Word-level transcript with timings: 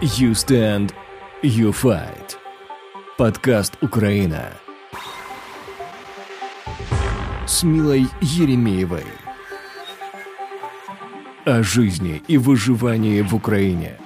You 0.00 0.32
Stand, 0.32 0.92
You 1.42 1.72
Fight. 1.72 2.36
Подкаст 3.16 3.78
«Украина» 3.80 4.52
с 7.46 7.62
Милой 7.62 8.06
Еремеевой. 8.20 9.04
О 11.44 11.62
жизни 11.62 12.22
и 12.28 12.36
выживании 12.36 13.22
в 13.22 13.34
Украине. 13.34 13.98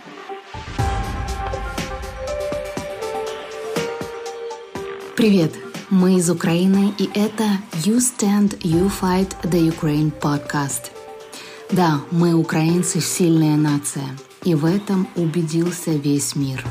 Привет! 5.16 5.52
Мы 5.90 6.16
из 6.16 6.30
Украины, 6.30 6.94
и 6.98 7.10
это 7.12 7.44
You 7.84 7.98
Stand, 7.98 8.58
You 8.60 8.88
Fight 8.88 9.34
the 9.42 9.68
Ukraine 9.68 10.12
podcast. 10.20 10.91
Да, 11.72 12.02
мы 12.10 12.34
украинцы 12.34 13.00
сильная 13.00 13.56
нация, 13.56 14.04
и 14.44 14.54
в 14.54 14.66
этом 14.66 15.08
убедился 15.16 15.92
весь 15.92 16.36
мир. 16.36 16.62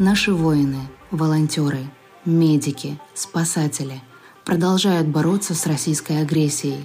Наши 0.00 0.34
воины, 0.34 0.88
волонтеры, 1.12 1.88
медики, 2.24 2.98
спасатели 3.14 4.02
продолжают 4.44 5.06
бороться 5.06 5.54
с 5.54 5.68
российской 5.68 6.20
агрессией. 6.20 6.84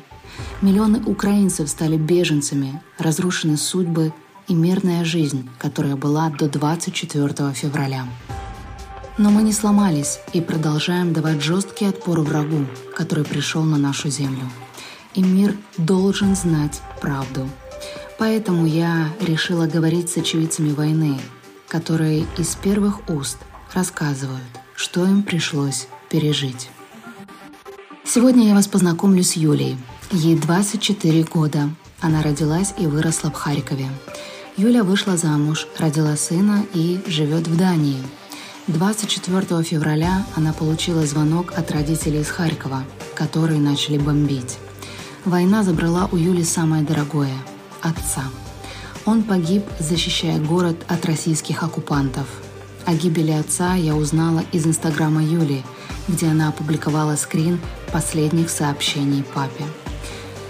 Миллионы 0.61 1.01
украинцев 1.03 1.69
стали 1.69 1.97
беженцами, 1.97 2.83
разрушены 2.99 3.57
судьбы 3.57 4.13
и 4.47 4.53
мирная 4.53 5.03
жизнь, 5.03 5.49
которая 5.57 5.95
была 5.95 6.29
до 6.29 6.47
24 6.47 7.51
февраля. 7.53 8.05
Но 9.17 9.31
мы 9.31 9.41
не 9.41 9.53
сломались 9.53 10.19
и 10.33 10.39
продолжаем 10.39 11.13
давать 11.13 11.41
жесткий 11.41 11.85
отпор 11.85 12.19
врагу, 12.19 12.67
который 12.95 13.25
пришел 13.25 13.63
на 13.63 13.79
нашу 13.79 14.11
землю. 14.11 14.47
И 15.15 15.23
мир 15.23 15.55
должен 15.77 16.35
знать 16.35 16.83
правду. 16.99 17.49
Поэтому 18.17 18.65
я 18.65 19.09
решила 19.21 19.65
говорить 19.65 20.09
с 20.09 20.17
очевидцами 20.17 20.71
войны, 20.71 21.17
которые 21.67 22.25
из 22.37 22.55
первых 22.55 23.09
уст 23.09 23.37
рассказывают, 23.73 24.41
что 24.75 25.05
им 25.05 25.23
пришлось 25.23 25.87
пережить. 26.09 26.69
Сегодня 28.05 28.47
я 28.47 28.55
вас 28.55 28.67
познакомлю 28.67 29.23
с 29.23 29.33
Юлей. 29.33 29.77
Ей 30.11 30.35
24 30.35 31.23
года. 31.23 31.69
Она 32.01 32.23
родилась 32.23 32.73
и 32.77 32.87
выросла 32.87 33.29
в 33.29 33.35
Харькове. 33.35 33.87
Юля 34.57 34.83
вышла 34.83 35.15
замуж, 35.15 35.67
родила 35.77 36.15
сына 36.15 36.65
и 36.73 36.99
живет 37.07 37.47
в 37.47 37.57
Дании– 37.57 38.01
24 38.69 39.63
февраля 39.63 40.27
она 40.35 40.53
получила 40.53 41.03
звонок 41.03 41.53
от 41.57 41.71
родителей 41.71 42.21
из 42.21 42.29
Харькова, 42.29 42.83
которые 43.15 43.59
начали 43.59 43.97
бомбить. 43.97 44.59
Война 45.25 45.63
забрала 45.63 46.07
у 46.13 46.15
Юли 46.15 46.45
самое 46.45 46.81
дорогое– 46.81 47.33
отца. 47.81 48.23
Он 49.05 49.21
погиб, 49.23 49.63
защищая 49.77 50.39
город 50.39 50.77
от 50.87 51.05
российских 51.05 51.61
оккупантов. 51.61 52.25
О 52.85 52.93
гибели 52.93 53.31
отца 53.31 53.73
я 53.75 53.95
узнала 53.95 54.43
из 54.53 54.65
инстаграма 54.65 55.21
Юли, 55.21 55.63
где 56.07 56.27
она 56.27 56.47
опубликовала 56.47 57.17
скрин 57.17 57.59
последних 57.91 58.49
сообщений 58.49 59.23
папе. 59.23 59.65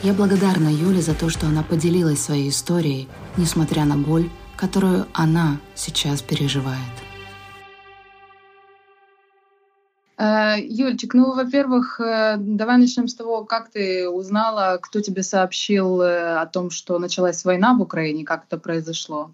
Я 0.03 0.14
благодарна 0.14 0.70
Юле 0.70 1.02
за 1.02 1.16
то, 1.16 1.30
что 1.30 1.48
она 1.48 1.64
поделилась 1.64 2.22
своей 2.22 2.50
историей, 2.50 3.08
несмотря 3.38 3.86
на 3.86 3.98
боль, 3.98 4.30
которую 4.56 5.08
она 5.14 5.58
сейчас 5.73 6.22
переживает. 6.22 7.08
Юльчик, 10.20 11.14
ну, 11.14 11.34
во-первых, 11.34 12.02
э, 12.02 12.36
давай 12.38 12.78
начнем 12.78 13.08
с 13.08 13.16
того, 13.16 13.45
как 13.45 13.70
ты 13.70 14.09
узнала, 14.09 14.78
кто 14.81 15.00
тебе 15.00 15.23
сообщил 15.23 16.02
э, 16.02 16.39
о 16.42 16.45
том, 16.45 16.72
что 16.72 17.00
началась 17.00 17.45
война 17.45 17.73
в 17.73 17.81
Украине, 17.81 18.26
как 18.26 18.44
это 18.45 18.58
произошло? 18.58 19.31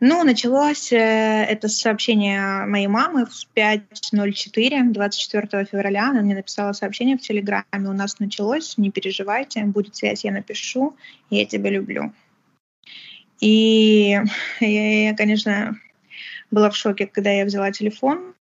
Ну, 0.00 0.22
началось 0.22 0.88
это 0.90 1.68
сообщение 1.68 2.66
моей 2.66 2.88
мамы 2.88 3.24
в 3.24 3.46
5.04, 3.56 4.92
24 4.92 5.64
февраля. 5.64 6.10
Она 6.10 6.20
мне 6.20 6.34
написала 6.34 6.72
сообщение 6.72 7.16
в 7.16 7.20
Телеграме. 7.22 7.64
У 7.72 7.92
нас 7.92 8.18
началось, 8.18 8.76
не 8.76 8.90
переживайте, 8.90 9.64
будет 9.64 9.96
связь, 9.96 10.24
я 10.24 10.32
напишу, 10.32 10.96
я 11.30 11.46
тебя 11.46 11.70
люблю. 11.70 12.12
И 13.40 14.18
я, 14.60 15.04
я 15.04 15.14
конечно, 15.14 15.78
была 16.50 16.70
в 16.70 16.76
шоке, 16.76 17.06
когда 17.06 17.30
я 17.30 17.44
взяла 17.44 17.70
телефон, 17.70 18.34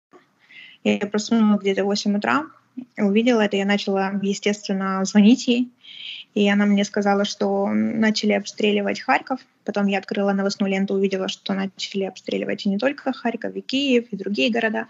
я 0.94 1.08
проснулась 1.08 1.62
где-то 1.62 1.84
в 1.84 1.88
8 1.88 2.18
утра, 2.18 2.46
увидела 2.98 3.42
это, 3.42 3.58
я 3.58 3.66
начала, 3.66 4.14
естественно, 4.22 5.04
звонить 5.06 5.48
ей. 5.48 5.72
И 6.34 6.50
она 6.50 6.66
мне 6.66 6.84
сказала, 6.84 7.24
что 7.24 7.68
начали 7.68 8.34
обстреливать 8.34 9.00
Харьков. 9.00 9.40
Потом 9.64 9.88
я 9.88 10.00
открыла 10.00 10.34
новостную 10.34 10.70
ленту, 10.70 10.94
увидела, 10.94 11.30
что 11.30 11.54
начали 11.54 12.04
обстреливать 12.04 12.66
и 12.66 12.70
не 12.70 12.78
только 12.78 13.14
Харьков, 13.14 13.56
и 13.56 13.62
Киев, 13.62 14.08
и 14.12 14.18
другие 14.18 14.52
города. 14.52 14.88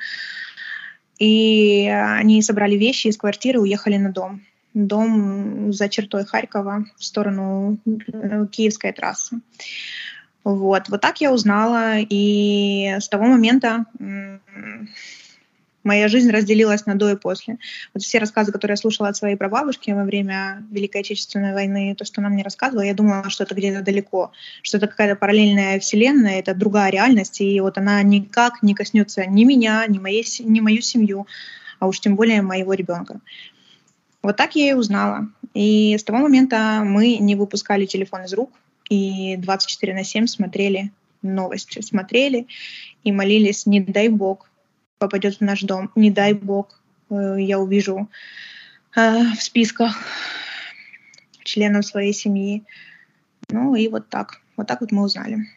И 1.19 1.87
они 1.87 2.41
собрали 2.41 2.75
вещи 2.75 3.07
из 3.07 3.17
квартиры 3.17 3.59
уехали 3.59 3.97
на 3.97 4.11
дом. 4.11 4.41
Дом 4.73 5.71
за 5.71 5.87
чертой 5.87 6.25
Харькова 6.25 6.85
в 6.97 7.05
сторону 7.05 7.77
э, 7.85 8.47
Киевской 8.51 8.91
трассы. 8.91 9.39
Вот, 10.43 10.89
вот 10.89 10.99
так 10.99 11.21
я 11.21 11.31
узнала. 11.31 11.97
И 11.99 12.95
с 12.99 13.07
того 13.07 13.25
момента 13.25 13.85
моя 15.85 16.07
жизнь 16.09 16.29
разделилась 16.31 16.85
на 16.85 16.95
до 16.95 17.11
и 17.11 17.15
после. 17.15 17.57
Вот 17.93 18.03
все 18.03 18.17
рассказы, 18.17 18.51
которые 18.51 18.73
я 18.73 18.77
слушала 18.77 19.07
от 19.07 19.15
своей 19.15 19.37
прабабушки 19.37 19.91
во 19.91 20.03
время 20.03 20.65
Великой 20.71 21.01
Отечественной 21.01 21.53
войны, 21.53 21.95
то, 21.95 22.03
что 22.03 22.19
она 22.19 22.29
мне 22.29 22.43
рассказывала, 22.43 22.83
я 22.83 22.93
думала, 22.93 23.29
что 23.29 23.43
это 23.43 23.55
где-то 23.55 23.81
далеко, 23.81 24.31
что 24.63 24.77
это 24.77 24.87
какая-то 24.87 25.15
параллельная 25.15 25.79
вселенная, 25.79 26.39
это 26.39 26.53
другая 26.53 26.91
реальность, 26.91 27.39
и 27.39 27.61
вот 27.61 27.77
она 27.77 28.01
никак 28.03 28.63
не 28.63 28.73
коснется 28.73 29.25
ни 29.25 29.43
меня, 29.45 29.85
ни, 29.87 29.99
моей, 29.99 30.25
ни 30.39 30.59
мою 30.59 30.81
семью, 30.81 31.27
а 31.79 31.87
уж 31.87 31.99
тем 31.99 32.15
более 32.15 32.41
моего 32.41 32.73
ребенка. 32.73 33.21
Вот 34.21 34.35
так 34.37 34.55
я 34.55 34.71
и 34.71 34.73
узнала. 34.73 35.29
И 35.53 35.95
с 35.97 36.03
того 36.03 36.17
момента 36.17 36.81
мы 36.83 37.17
не 37.17 37.35
выпускали 37.35 37.85
телефон 37.85 38.23
из 38.23 38.33
рук, 38.33 38.51
и 38.89 39.37
24 39.37 39.93
на 39.93 40.03
7 40.03 40.25
смотрели 40.25 40.91
новости, 41.21 41.81
смотрели 41.81 42.47
и 43.03 43.11
молились, 43.11 43.65
не 43.65 43.79
дай 43.79 44.09
бог, 44.09 44.49
попадет 44.97 45.37
в 45.37 45.41
наш 45.41 45.61
дом. 45.61 45.91
Не 45.95 46.11
дай 46.11 46.33
бог, 46.33 46.79
э, 47.09 47.37
я 47.39 47.59
увижу 47.59 48.09
э, 48.95 49.31
в 49.33 49.41
списках 49.41 49.95
членов 51.43 51.85
своей 51.85 52.13
семьи. 52.13 52.63
Ну 53.49 53.75
и 53.75 53.87
вот 53.87 54.09
так. 54.09 54.41
Вот 54.57 54.67
так 54.67 54.81
вот 54.81 54.91
мы 54.91 55.03
узнали. 55.03 55.47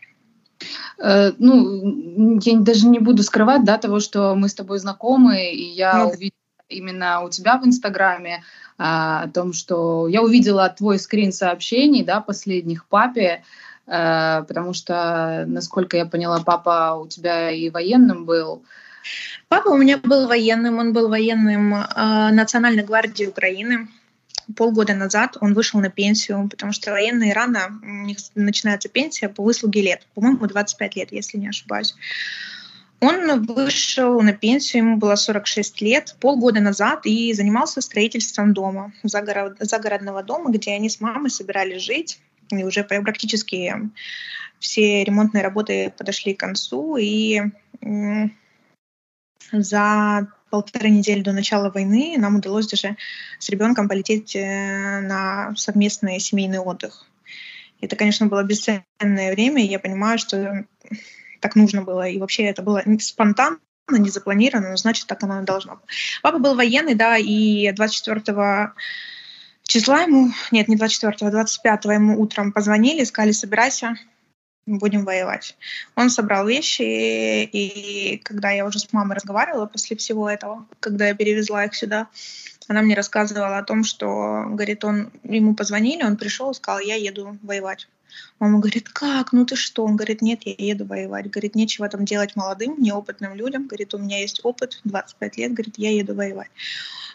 Э, 1.03 1.33
ну, 1.39 2.39
я 2.41 2.59
даже 2.59 2.87
не 2.87 2.99
буду 2.99 3.23
скрывать, 3.23 3.65
да, 3.65 3.79
того, 3.79 4.01
что 4.01 4.35
мы 4.35 4.49
с 4.49 4.55
тобой 4.55 4.79
знакомы, 4.79 5.51
и 5.53 5.65
я 5.65 5.99
ну, 5.99 6.11
увидела 6.11 6.39
именно 6.69 7.23
у 7.23 7.31
тебя 7.31 7.59
в 7.59 7.67
Инстаграме 7.67 8.43
а, 8.77 9.23
о 9.23 9.29
том, 9.29 9.53
что 9.53 10.07
я 10.09 10.23
увидела 10.23 10.69
твой 10.69 10.99
скрин 10.99 11.33
сообщений, 11.33 12.05
да, 12.05 12.21
последних 12.21 12.87
папе, 12.87 13.43
а, 13.87 14.43
потому 14.43 14.75
что, 14.75 15.45
насколько 15.47 15.97
я 15.97 16.07
поняла, 16.07 16.41
папа 16.45 16.99
у 17.01 17.09
тебя 17.09 17.51
и 17.51 17.71
военным 17.71 18.25
был, 18.25 18.63
Папа 19.49 19.69
у 19.69 19.77
меня 19.77 19.97
был 19.97 20.29
военным, 20.29 20.79
он 20.79 20.93
был 20.93 21.09
военным 21.09 21.75
э, 21.75 21.85
Национальной 22.33 22.85
гвардии 22.85 23.27
Украины. 23.27 23.89
Полгода 24.57 24.95
назад 24.95 25.37
он 25.41 25.55
вышел 25.55 25.81
на 25.81 25.91
пенсию, 25.91 26.49
потому 26.51 26.73
что 26.73 26.91
военные 26.91 27.33
рано, 27.33 27.79
у 27.83 28.07
них 28.07 28.19
начинается 28.35 28.89
пенсия 28.89 29.29
по 29.29 29.43
выслуге 29.43 29.83
лет, 29.83 30.07
по-моему, 30.15 30.47
25 30.47 30.97
лет, 30.97 31.13
если 31.13 31.39
не 31.39 31.49
ошибаюсь. 31.49 31.95
Он 33.01 33.43
вышел 33.45 34.21
на 34.21 34.33
пенсию, 34.33 34.83
ему 34.83 34.97
было 34.97 35.15
46 35.15 35.81
лет, 35.83 36.17
полгода 36.21 36.61
назад, 36.61 37.07
и 37.07 37.33
занимался 37.33 37.81
строительством 37.81 38.53
дома, 38.53 38.93
загород, 39.05 39.57
загородного 39.61 40.23
дома, 40.23 40.51
где 40.51 40.73
они 40.73 40.89
с 40.89 41.01
мамой 41.01 41.31
собирались 41.31 41.83
жить. 41.83 42.19
И 42.51 42.65
уже 42.65 42.83
практически 42.83 43.73
все 44.59 45.05
ремонтные 45.05 45.45
работы 45.45 45.93
подошли 45.97 46.35
к 46.35 46.41
концу, 46.41 46.97
и 46.97 47.43
за 49.53 50.29
полторы 50.51 50.89
недели 50.89 51.23
до 51.23 51.33
начала 51.33 51.71
войны 51.71 52.17
нам 52.19 52.37
удалось 52.37 52.67
даже 52.67 52.97
с 53.39 53.49
ребенком 53.49 53.89
полететь 53.89 54.35
э, 54.35 55.01
на 55.01 55.55
совместный 55.57 56.21
семейный 56.21 56.59
отдых. 56.59 57.07
Это, 57.81 57.97
конечно, 57.97 58.27
было 58.27 58.43
бесценное 58.43 59.33
время, 59.33 59.63
и 59.63 59.69
я 59.69 59.79
понимаю, 59.79 60.19
что 60.19 60.65
так 61.41 61.55
нужно 61.55 61.83
было. 61.83 62.09
И 62.09 62.19
вообще 62.19 62.45
это 62.45 62.63
было 62.63 62.83
спонтанно, 62.99 63.59
не 63.91 64.11
запланировано, 64.11 64.71
но 64.71 64.77
значит, 64.77 65.07
так 65.07 65.23
оно 65.23 65.43
и 65.43 65.45
должно 65.45 65.77
быть. 65.77 65.85
Папа 66.23 66.39
был 66.39 66.55
военный, 66.55 66.95
да, 66.95 67.17
и 67.17 67.71
24 67.73 68.73
числа 69.63 70.03
ему, 70.03 70.33
нет, 70.51 70.69
не 70.69 70.77
24, 70.77 71.31
25 71.31 71.85
ему 71.85 72.21
утром 72.21 72.53
позвонили, 72.53 73.05
сказали, 73.05 73.33
собирайся, 73.33 73.97
будем 74.77 75.05
воевать. 75.05 75.57
Он 75.97 76.11
собрал 76.11 76.47
вещи, 76.47 76.83
и 76.83 78.19
когда 78.19 78.51
я 78.51 78.67
уже 78.67 78.79
с 78.79 78.93
мамой 78.93 79.17
разговаривала 79.17 79.67
после 79.67 79.97
всего 79.97 80.29
этого, 80.29 80.67
когда 80.81 81.09
я 81.09 81.15
перевезла 81.15 81.65
их 81.65 81.75
сюда, 81.75 82.09
она 82.69 82.83
мне 82.83 82.95
рассказывала 82.95 83.59
о 83.59 83.65
том, 83.65 83.83
что, 83.83 84.45
говорит, 84.49 84.85
он, 84.85 85.11
ему 85.25 85.55
позвонили, 85.55 86.03
он 86.05 86.17
пришел, 86.17 86.53
сказал, 86.53 86.81
я 86.81 86.97
еду 86.97 87.39
воевать. 87.43 87.89
Мама 88.39 88.59
говорит, 88.61 88.89
как, 88.89 89.33
ну 89.33 89.45
ты 89.47 89.57
что? 89.57 89.85
Он 89.85 89.97
говорит, 89.97 90.23
нет, 90.23 90.41
я 90.45 90.55
еду 90.59 90.85
воевать. 90.85 91.31
Говорит, 91.31 91.55
нечего 91.55 91.89
там 91.89 92.05
делать 92.05 92.37
молодым, 92.37 92.77
неопытным 92.79 93.35
людям. 93.35 93.67
Говорит, 93.67 93.95
у 93.95 93.99
меня 93.99 94.21
есть 94.21 94.41
опыт, 94.45 94.81
25 94.85 95.37
лет, 95.39 95.53
говорит, 95.53 95.75
я 95.79 95.91
еду 95.93 96.15
воевать. 96.15 96.51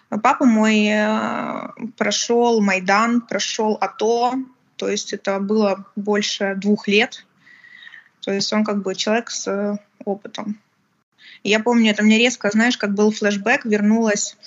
Папа 0.09 0.45
мой 0.45 0.87
э, 0.87 1.69
прошел 1.97 2.61
Майдан, 2.61 3.21
прошел 3.21 3.77
АТО, 3.79 4.35
то 4.75 4.89
есть 4.89 5.13
это 5.13 5.39
было 5.39 5.85
больше 5.95 6.55
двух 6.55 6.87
лет. 6.87 7.25
То 8.23 8.31
есть 8.31 8.51
он 8.53 8.63
как 8.63 8.81
бы 8.81 8.95
человек 8.95 9.29
с 9.29 9.47
э, 9.47 9.77
опытом. 10.05 10.59
И 11.43 11.49
я 11.49 11.59
помню, 11.59 11.91
это 11.91 12.03
мне 12.03 12.17
резко, 12.17 12.49
знаешь, 12.49 12.77
как 12.77 12.93
был 12.93 13.11
флешбэк, 13.11 13.65
вернулась 13.65 14.37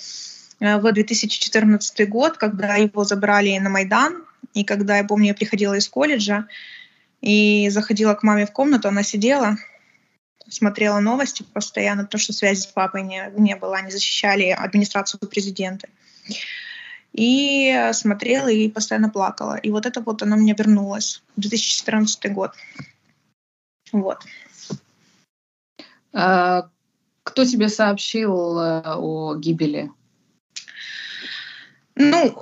э, 0.59 0.77
в 0.77 0.91
2014 0.91 2.09
год, 2.09 2.37
когда 2.37 2.75
его 2.75 3.03
забрали 3.03 3.57
на 3.59 3.69
Майдан, 3.69 4.25
и 4.53 4.63
когда, 4.63 4.97
я 4.97 5.03
помню, 5.03 5.27
я 5.27 5.33
приходила 5.35 5.75
из 5.75 5.87
колледжа 5.87 6.47
и 7.21 7.69
заходила 7.69 8.15
к 8.15 8.23
маме 8.23 8.47
в 8.47 8.51
комнату, 8.51 8.87
она 8.87 9.03
сидела, 9.03 9.57
смотрела 10.49 10.99
новости 10.99 11.43
постоянно, 11.43 12.05
потому 12.05 12.19
что 12.19 12.33
связи 12.33 12.61
с 12.61 12.65
папой 12.65 13.03
не, 13.03 13.31
не 13.37 13.55
было, 13.55 13.77
они 13.77 13.91
защищали 13.91 14.49
администрацию 14.49 15.19
президента. 15.19 15.87
И 17.13 17.89
смотрела 17.93 18.47
и 18.47 18.69
постоянно 18.69 19.09
плакала. 19.09 19.55
И 19.55 19.69
вот 19.71 19.85
это 19.85 20.01
вот 20.01 20.21
она 20.21 20.35
мне 20.35 20.53
вернулась. 20.57 21.23
2014 21.35 22.31
год. 22.31 22.51
Вот. 23.91 24.19
А, 26.13 26.69
кто 27.23 27.45
тебе 27.45 27.69
сообщил 27.69 28.59
э, 28.59 28.81
о 28.95 29.35
гибели? 29.35 29.91
Ну, 31.95 32.35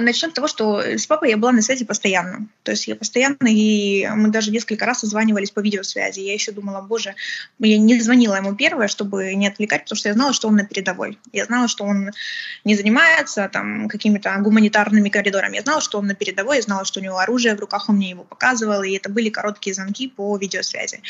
Начнем 0.00 0.30
с 0.30 0.34
того, 0.34 0.48
что 0.48 0.80
с 0.80 1.06
папой 1.06 1.30
я 1.30 1.36
была 1.36 1.52
на 1.52 1.62
связи 1.62 1.84
постоянно. 1.84 2.46
То 2.62 2.72
есть 2.72 2.88
я 2.88 2.96
постоянно, 2.96 3.48
и 3.48 4.06
мы 4.08 4.28
даже 4.30 4.50
несколько 4.50 4.86
раз 4.86 5.00
созванивались 5.00 5.50
по 5.50 5.60
видеосвязи. 5.60 6.20
Я 6.20 6.32
еще 6.32 6.52
думала, 6.52 6.80
боже, 6.80 7.14
я 7.58 7.78
не 7.78 8.00
звонила 8.00 8.36
ему 8.36 8.54
первое, 8.54 8.88
чтобы 8.88 9.34
не 9.34 9.46
отвлекать, 9.46 9.84
потому 9.84 9.96
что 9.96 10.08
я 10.08 10.14
знала, 10.14 10.32
что 10.32 10.48
он 10.48 10.56
на 10.56 10.64
передовой. 10.64 11.18
Я 11.32 11.44
знала, 11.44 11.68
что 11.68 11.84
он 11.84 12.10
не 12.64 12.74
занимается 12.74 13.48
там 13.52 13.88
какими-то 13.88 14.36
гуманитарными 14.38 15.08
коридорами. 15.08 15.56
Я 15.56 15.62
знала, 15.62 15.80
что 15.80 15.98
он 15.98 16.06
на 16.06 16.14
передовой, 16.14 16.56
я 16.56 16.62
знала, 16.62 16.84
что 16.84 17.00
у 17.00 17.02
него 17.02 17.18
оружие 17.18 17.54
в 17.54 17.60
руках, 17.60 17.88
он 17.88 17.96
мне 17.96 18.10
его 18.10 18.24
показывал, 18.24 18.82
и 18.82 18.96
это 18.96 19.08
были 19.08 19.30
короткие 19.30 19.74
звонки 19.74 20.08
по 20.08 20.36
видеосвязи 20.36 21.02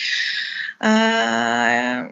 а, 0.80 2.10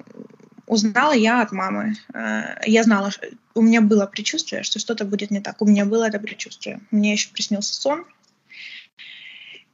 узнала 0.67 1.13
я 1.13 1.43
от 1.43 1.53
мамы. 1.53 1.97
Э, 2.13 2.59
я 2.67 2.83
знала, 2.83 3.11
у 3.55 3.63
меня 3.63 3.81
было 3.81 4.07
предчувствие, 4.07 4.63
что 4.63 4.79
что-то 4.79 5.05
будет 5.05 5.31
не 5.31 5.41
так. 5.41 5.63
У 5.63 5.67
меня 5.67 5.85
было 5.85 6.05
это 6.05 6.19
предчувствие. 6.19 6.81
Мне 6.91 7.13
еще 7.13 7.31
приснился 7.31 7.75
сон. 7.75 8.05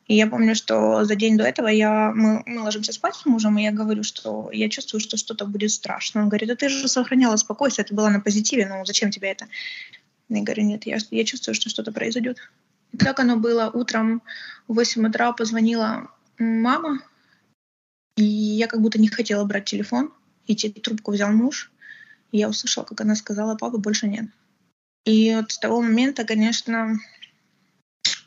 И 0.07 0.17
я 0.17 0.27
помню, 0.27 0.55
что 0.55 1.05
за 1.05 1.15
день 1.15 1.39
до 1.39 1.45
этого 1.45 1.69
я, 1.69 2.13
мы, 2.15 2.43
мы 2.45 2.63
ложимся 2.63 2.93
спать 2.93 3.15
с 3.15 3.25
мужем, 3.25 3.57
и 3.57 3.63
я 3.63 3.73
говорю, 3.73 4.03
что 4.03 4.51
я 4.53 4.69
чувствую, 4.69 5.01
что 5.01 5.17
что-то 5.17 5.47
будет 5.47 5.71
страшно. 5.71 6.23
Он 6.23 6.29
говорит, 6.29 6.51
а 6.51 6.57
ты 6.57 6.69
же 6.69 6.89
сохраняла 6.89 7.37
спокойствие, 7.37 7.85
это 7.85 7.95
было 7.95 8.09
на 8.09 8.21
позитиве, 8.21 8.67
ну 8.67 8.85
зачем 8.85 9.11
тебе 9.11 9.31
это? 9.31 9.47
Я 10.29 10.43
говорю, 10.43 10.65
нет, 10.65 10.87
я, 10.87 10.99
я 11.11 11.25
чувствую, 11.25 11.55
что 11.55 11.71
что-то 11.71 11.93
произойдет. 11.93 12.39
И 12.93 12.99
так 12.99 13.21
оно 13.21 13.37
было. 13.37 13.71
Утром 13.73 14.23
в 14.69 14.75
8 14.75 15.07
утра 15.07 15.33
позвонила 15.33 16.11
мама, 16.39 17.01
и 18.17 18.25
я 18.25 18.67
как 18.67 18.83
будто 18.83 19.01
не 19.01 19.09
хотела 19.09 19.45
брать 19.45 19.65
телефон 19.65 20.13
и 20.47 20.55
трубку 20.55 21.13
взял 21.13 21.31
муж, 21.33 21.71
и 22.33 22.39
я 22.39 22.49
услышала, 22.49 22.85
как 22.85 23.01
она 23.01 23.15
сказала, 23.15 23.57
папы 23.57 23.79
больше 23.79 24.09
нет. 24.09 24.27
И 25.05 25.35
вот 25.35 25.53
с 25.53 25.59
того 25.59 25.83
момента, 25.83 26.25
конечно, 26.25 26.99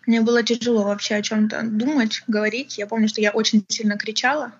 мне 0.05 0.21
было 0.21 0.43
тяжело 0.43 0.83
вообще 0.83 1.15
о 1.15 1.21
чем-то 1.21 1.63
думать, 1.63 2.23
говорить. 2.27 2.77
Я 2.77 2.85
помню, 2.87 3.07
что 3.07 3.21
я 3.21 3.31
очень 3.31 3.65
сильно 3.69 3.97
кричала, 3.97 4.53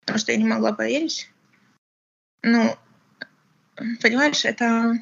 потому 0.00 0.18
что 0.18 0.32
я 0.32 0.38
не 0.38 0.44
могла 0.44 0.72
поверить. 0.72 1.30
Ну, 2.42 2.76
понимаешь, 4.00 4.44
это... 4.44 4.98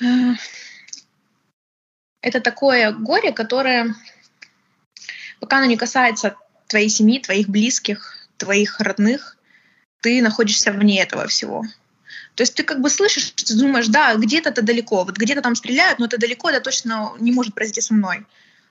Э, 0.00 0.34
это 2.22 2.40
такое 2.40 2.92
горе, 2.92 3.32
которое, 3.32 3.94
пока 5.40 5.58
оно 5.58 5.66
не 5.66 5.76
касается 5.76 6.36
твоей 6.68 6.88
семьи, 6.88 7.20
твоих 7.20 7.48
близких, 7.48 8.28
твоих 8.38 8.80
родных, 8.80 9.36
ты 10.04 10.20
находишься 10.20 10.70
вне 10.70 11.02
этого 11.02 11.26
всего. 11.28 11.64
То 12.34 12.42
есть 12.42 12.54
ты 12.54 12.62
как 12.62 12.82
бы 12.82 12.90
слышишь, 12.90 13.30
ты 13.30 13.56
думаешь, 13.56 13.86
да, 13.88 14.14
где-то 14.16 14.50
это 14.50 14.60
далеко, 14.60 15.04
вот 15.04 15.16
где-то 15.16 15.40
там 15.40 15.54
стреляют, 15.54 15.98
но 15.98 16.04
это 16.04 16.18
далеко, 16.18 16.50
это 16.50 16.60
точно 16.60 17.14
не 17.20 17.32
может 17.32 17.54
произойти 17.54 17.80
со 17.80 17.94
мной. 17.94 18.26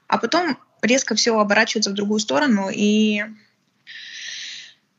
А 0.08 0.20
потом 0.20 0.60
резко 0.84 1.16
все 1.16 1.36
оборачивается 1.40 1.90
в 1.90 1.96
другую 1.96 2.20
сторону, 2.20 2.70
и, 2.70 3.24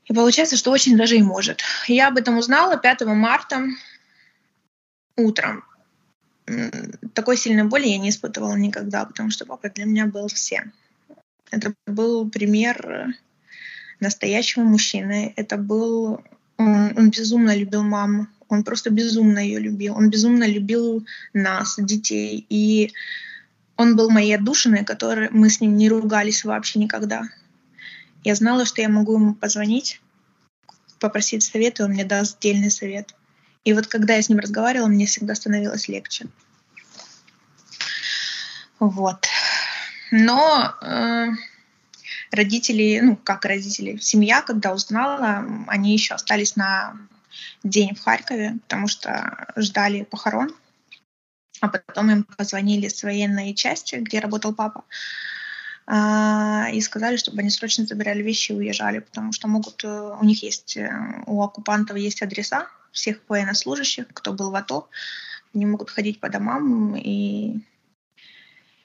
и 0.07 0.13
получается, 0.13 0.57
что 0.57 0.73
очень 0.73 0.97
даже 0.97 1.17
и 1.17 1.23
может. 1.23 1.63
Я 1.87 2.09
об 2.09 2.17
этом 2.17 2.37
узнала 2.37 2.77
5 2.77 3.03
марта 3.03 3.67
утром. 5.17 5.63
Такой 7.13 7.37
сильной 7.37 7.65
боли 7.65 7.87
я 7.87 7.99
не 7.99 8.09
испытывала 8.11 8.55
никогда, 8.55 9.05
потому 9.05 9.31
что 9.31 9.47
папа 9.47 9.71
для 9.71 9.85
меня 9.85 10.07
был 10.07 10.27
всем. 10.27 10.73
Это 11.53 11.75
был 11.87 12.29
пример 12.29 13.15
настоящего 14.01 14.63
мужчины. 14.63 15.33
Это 15.37 15.57
был... 15.57 16.23
Он, 16.57 16.97
он 16.97 17.11
безумно 17.11 17.57
любил 17.57 17.83
маму. 17.83 18.29
Он 18.49 18.63
просто 18.63 18.91
безумно 18.91 19.39
ее 19.39 19.59
любил. 19.59 19.97
Он 19.97 20.11
безумно 20.11 20.45
любил 20.47 21.05
нас, 21.33 21.77
детей. 21.79 22.47
И 22.49 22.93
он 23.77 23.97
был 23.97 24.11
моей 24.11 24.37
отдушиной, 24.37 24.85
которой 24.85 25.31
мы 25.31 25.51
с 25.51 25.61
ним 25.61 25.77
не 25.77 25.89
ругались 25.89 26.45
вообще 26.45 26.79
никогда. 26.79 27.25
Я 28.23 28.35
знала, 28.35 28.65
что 28.65 28.81
я 28.81 28.89
могу 28.89 29.15
ему 29.15 29.35
позвонить, 29.35 30.01
попросить 30.99 31.43
совет, 31.43 31.81
и 31.81 31.83
он 31.83 31.91
мне 31.91 32.05
даст 32.05 32.39
отдельный 32.39 32.71
совет. 32.71 33.15
И 33.65 33.73
вот 33.73 33.87
когда 33.87 34.15
я 34.15 34.23
с 34.23 34.29
ним 34.29 34.39
разговаривала, 34.39 34.89
мне 34.89 35.07
всегда 35.07 35.35
становилось 35.35 35.89
легче. 35.89 36.27
Вот. 38.79 39.27
Но 40.11 40.75
э, 40.83 41.29
родители, 42.35 43.01
ну, 43.01 43.17
как 43.17 43.45
родители, 43.45 43.97
семья, 43.99 44.43
когда 44.43 44.73
узнала, 44.73 45.45
они 45.69 45.93
еще 45.93 46.15
остались 46.15 46.57
на 46.57 46.97
день 47.63 47.95
в 47.95 48.03
Харькове, 48.03 48.59
потому 48.63 48.89
что 48.89 49.49
ждали 49.57 50.05
похорон. 50.05 50.55
А 51.61 51.69
потом 51.69 52.11
им 52.11 52.25
позвонили 52.25 52.89
с 52.89 53.03
военной 53.03 53.55
части, 53.55 53.97
где 53.97 54.21
работал 54.21 54.55
папа, 54.55 54.85
а, 55.87 56.69
и 56.73 56.81
сказали, 56.81 57.17
чтобы 57.17 57.41
они 57.41 57.51
срочно 57.51 57.87
забирали 57.87 58.23
вещи 58.23 58.53
и 58.53 58.55
уезжали, 58.55 59.01
потому 59.01 59.33
что 59.33 59.49
могут, 59.49 59.85
э, 59.85 60.17
у 60.21 60.25
них 60.25 60.43
есть, 60.43 60.77
э, 60.77 60.91
у 61.27 61.43
оккупантов 61.43 61.97
есть 61.97 62.23
адреса 62.23 62.69
всех 62.91 63.21
военнослужащих, 63.29 64.07
кто 64.13 64.33
был 64.33 64.51
в 64.51 64.55
АТО, 64.55 64.89
они 65.55 65.67
могут 65.67 65.91
ходить 65.91 66.21
по 66.21 66.29
домам 66.29 66.97
и 66.97 67.61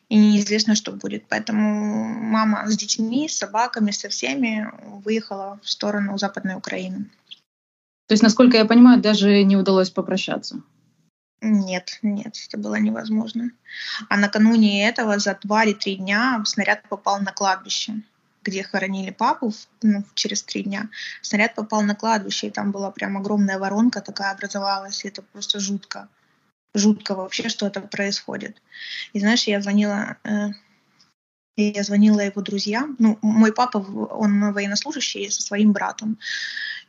и 0.10 0.18
неизвестно, 0.18 0.76
что 0.76 0.92
будет. 0.92 1.26
Поэтому 1.30 2.06
мама 2.06 2.68
с 2.68 2.76
детьми, 2.76 3.30
с 3.30 3.38
собаками, 3.38 3.92
со 3.92 4.10
всеми 4.10 4.68
выехала 5.06 5.60
в 5.64 5.70
сторону 5.70 6.18
Западной 6.18 6.56
Украины. 6.56 7.06
То 8.08 8.14
есть, 8.14 8.24
насколько 8.24 8.58
я 8.58 8.66
понимаю, 8.66 9.00
даже 9.00 9.44
не 9.44 9.56
удалось 9.56 9.92
попрощаться? 9.92 10.62
Нет, 11.42 12.00
нет, 12.02 12.36
это 12.48 12.58
было 12.58 12.76
невозможно. 12.76 13.52
А 14.10 14.18
накануне 14.18 14.90
этого 14.90 15.20
за 15.20 15.38
два 15.42 15.64
или 15.64 15.74
три 15.74 15.96
дня 15.96 16.42
снаряд 16.46 16.82
попал 16.90 17.20
на 17.22 17.32
кладбище, 17.32 18.02
где 18.44 18.64
хоронили 18.64 19.12
папу 19.12 19.54
ну, 19.84 20.04
через 20.16 20.42
три 20.42 20.64
дня. 20.64 20.90
Снаряд 21.22 21.54
попал 21.54 21.84
на 21.84 21.96
кладбище, 21.96 22.48
и 22.48 22.52
там 22.52 22.72
была 22.72 22.90
прям 22.92 23.16
огромная 23.16 23.60
воронка 23.60 24.02
такая 24.02 24.32
образовалась, 24.32 25.06
и 25.06 25.08
это 25.08 25.22
просто 25.22 25.60
жутко 25.60 26.10
жутко 26.74 27.16
вообще, 27.16 27.50
что 27.50 27.68
это 27.68 27.82
происходит. 27.82 28.62
И 29.14 29.20
знаешь, 29.20 29.44
я 29.44 29.62
звонила, 29.62 30.18
э, 30.24 30.50
я 31.58 31.84
звонила 31.84 32.22
его 32.22 32.42
друзьям. 32.42 32.96
Ну, 33.00 33.18
мой 33.22 33.54
папа, 33.54 33.78
он 33.78 34.54
военнослужащий 34.54 35.30
со 35.30 35.42
своим 35.42 35.72
братом. 35.72 36.18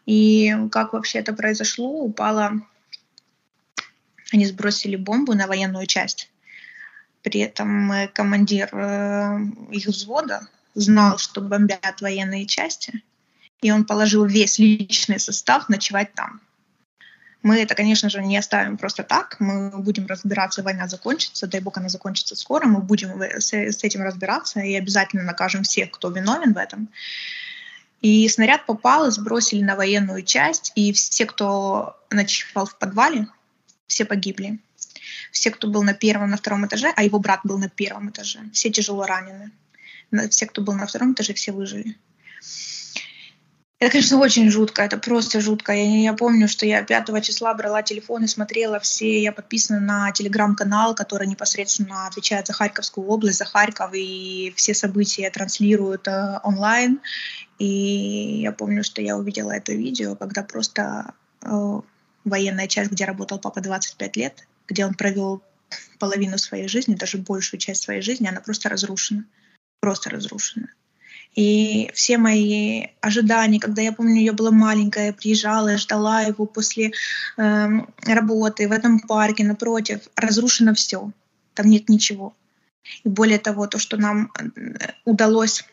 И 0.07 0.55
как 0.71 0.93
вообще 0.93 1.19
это 1.19 1.33
произошло? 1.33 2.03
Упала, 2.03 2.61
они 4.33 4.47
сбросили 4.47 4.97
бомбу 4.97 5.35
на 5.35 5.47
военную 5.47 5.87
часть. 5.87 6.31
При 7.23 7.41
этом 7.41 7.93
э, 7.93 8.09
командир 8.09 8.69
э, 8.73 9.39
их 9.71 9.87
взвода 9.87 10.49
знал, 10.75 11.19
что 11.19 11.41
бомбят 11.41 12.01
военные 12.01 12.47
части, 12.47 13.03
и 13.61 13.71
он 13.71 13.85
положил 13.85 14.25
весь 14.25 14.59
личный 14.59 15.21
состав 15.21 15.69
ночевать 15.69 16.15
там. 16.15 16.41
Мы 17.43 17.59
это, 17.61 17.75
конечно 17.75 18.11
же, 18.11 18.23
не 18.23 18.37
оставим 18.37 18.77
просто 18.77 19.03
так. 19.03 19.37
Мы 19.39 19.71
будем 19.71 20.07
разбираться, 20.07 20.63
война 20.63 20.89
закончится, 20.89 21.47
дай 21.47 21.61
бог 21.61 21.79
она 21.79 21.89
закончится 21.89 22.37
скоро. 22.37 22.67
Мы 22.67 22.81
будем 22.81 23.23
с, 23.23 23.53
с 23.53 23.83
этим 23.83 24.03
разбираться 24.03 24.61
и 24.61 24.75
обязательно 24.75 25.23
накажем 25.23 25.63
всех, 25.63 25.91
кто 25.91 26.11
виновен 26.11 26.53
в 26.53 26.59
этом. 26.59 26.91
И 28.03 28.29
снаряд 28.29 28.67
попал, 28.67 29.07
и 29.07 29.11
сбросили 29.11 29.63
на 29.63 29.77
военную 29.77 30.23
часть, 30.23 30.73
и 30.75 30.93
все, 30.93 31.27
кто 31.27 31.99
ночевал 32.11 32.67
в 32.67 32.79
подвале, 32.79 33.27
все 33.87 34.05
погибли. 34.05 34.59
Все, 35.33 35.51
кто 35.51 35.69
был 35.69 35.83
на 35.83 35.95
первом, 35.95 36.31
на 36.31 36.37
втором 36.37 36.67
этаже, 36.67 36.93
а 36.97 37.03
его 37.03 37.19
брат 37.19 37.41
был 37.45 37.59
на 37.59 37.69
первом 37.69 38.11
этаже, 38.11 38.41
все 38.53 38.71
тяжело 38.71 39.05
ранены. 39.07 39.51
Все, 40.31 40.47
кто 40.47 40.61
был 40.61 40.75
на 40.75 40.87
втором 40.87 41.13
этаже, 41.13 41.35
все 41.35 41.53
выжили. 41.53 41.97
Это, 43.81 43.93
конечно, 43.93 44.19
очень 44.19 44.51
жутко, 44.51 44.83
это 44.83 44.99
просто 44.99 45.41
жутко. 45.41 45.73
Я, 45.73 46.03
я 46.03 46.13
помню, 46.13 46.49
что 46.49 46.67
я 46.67 46.83
5 46.83 47.25
числа 47.25 47.55
брала 47.55 47.83
телефон 47.83 48.25
и 48.25 48.27
смотрела 48.27 48.79
все, 48.79 49.23
я 49.23 49.33
подписана 49.33 49.81
на 49.81 50.13
телеграм-канал, 50.13 50.95
который 50.95 51.27
непосредственно 51.27 52.07
отвечает 52.07 52.47
за 52.47 52.53
Харьковскую 52.53 53.07
область, 53.09 53.39
за 53.39 53.47
Харьков, 53.47 53.95
и 53.95 54.53
все 54.55 54.75
события 54.75 55.31
транслируют 55.31 56.07
э, 56.09 56.41
онлайн. 56.45 57.01
И 57.59 58.43
я 58.43 58.53
помню, 58.53 58.85
что 58.85 59.01
я 59.01 59.17
увидела 59.17 59.53
это 59.53 59.73
видео, 59.73 60.15
когда 60.15 60.43
просто 60.43 61.15
э, 61.41 61.81
военная 62.27 62.69
часть, 62.69 62.91
где 62.91 63.07
работал 63.07 63.39
папа 63.39 63.63
25 63.63 64.17
лет, 64.19 64.47
где 64.69 64.85
он 64.85 64.93
провел 64.93 65.43
половину 65.99 66.37
своей 66.37 66.69
жизни, 66.69 66.97
даже 66.97 67.17
большую 67.17 67.59
часть 67.59 67.83
своей 67.85 68.03
жизни, 68.03 68.29
она 68.29 68.43
просто 68.43 68.69
разрушена. 68.69 69.25
Просто 69.81 70.11
разрушена. 70.11 70.69
И 71.37 71.91
все 71.95 72.19
мои 72.19 72.87
ожидания, 73.01 73.61
когда 73.61 73.83
я 73.83 73.93
помню, 73.93 74.21
я 74.21 74.33
была 74.33 74.51
маленькая, 74.51 75.07
я 75.07 75.13
приезжала, 75.13 75.77
ждала 75.77 76.23
его 76.23 76.45
после 76.45 76.93
э, 77.37 77.69
работы 78.05 78.69
в 78.69 78.73
этом 78.73 78.99
парке 78.99 79.45
напротив, 79.45 80.01
разрушено 80.17 80.75
все. 80.75 81.13
Там 81.55 81.69
нет 81.69 81.89
ничего. 81.89 82.35
И 83.05 83.09
более 83.09 83.39
того, 83.39 83.69
то, 83.69 83.79
что 83.79 83.97
нам 83.97 84.33
э, 84.39 84.93
удалось 85.05 85.65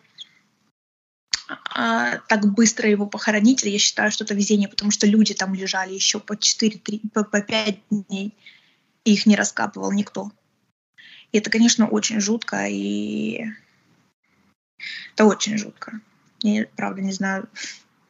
а, 1.49 2.17
так 2.27 2.53
быстро 2.53 2.89
его 2.89 3.07
похоронить, 3.07 3.63
я 3.63 3.79
считаю, 3.79 4.11
что 4.11 4.25
это 4.25 4.33
везение, 4.33 4.67
потому 4.67 4.91
что 4.91 5.07
люди 5.07 5.33
там 5.33 5.53
лежали 5.53 5.93
еще 5.93 6.19
по 6.19 6.35
4, 6.35 6.77
3, 6.79 7.01
по, 7.13 7.23
по 7.23 7.41
5 7.41 7.77
дней, 7.89 8.33
и 9.05 9.13
их 9.13 9.25
не 9.25 9.35
раскапывал 9.35 9.91
никто. 9.91 10.31
И 11.31 11.37
это, 11.37 11.49
конечно, 11.49 11.87
очень 11.87 12.19
жутко, 12.19 12.67
и 12.67 13.45
это 15.13 15.25
очень 15.25 15.57
жутко. 15.57 16.00
Я, 16.41 16.67
правда, 16.75 17.01
не 17.01 17.12
знаю, 17.12 17.50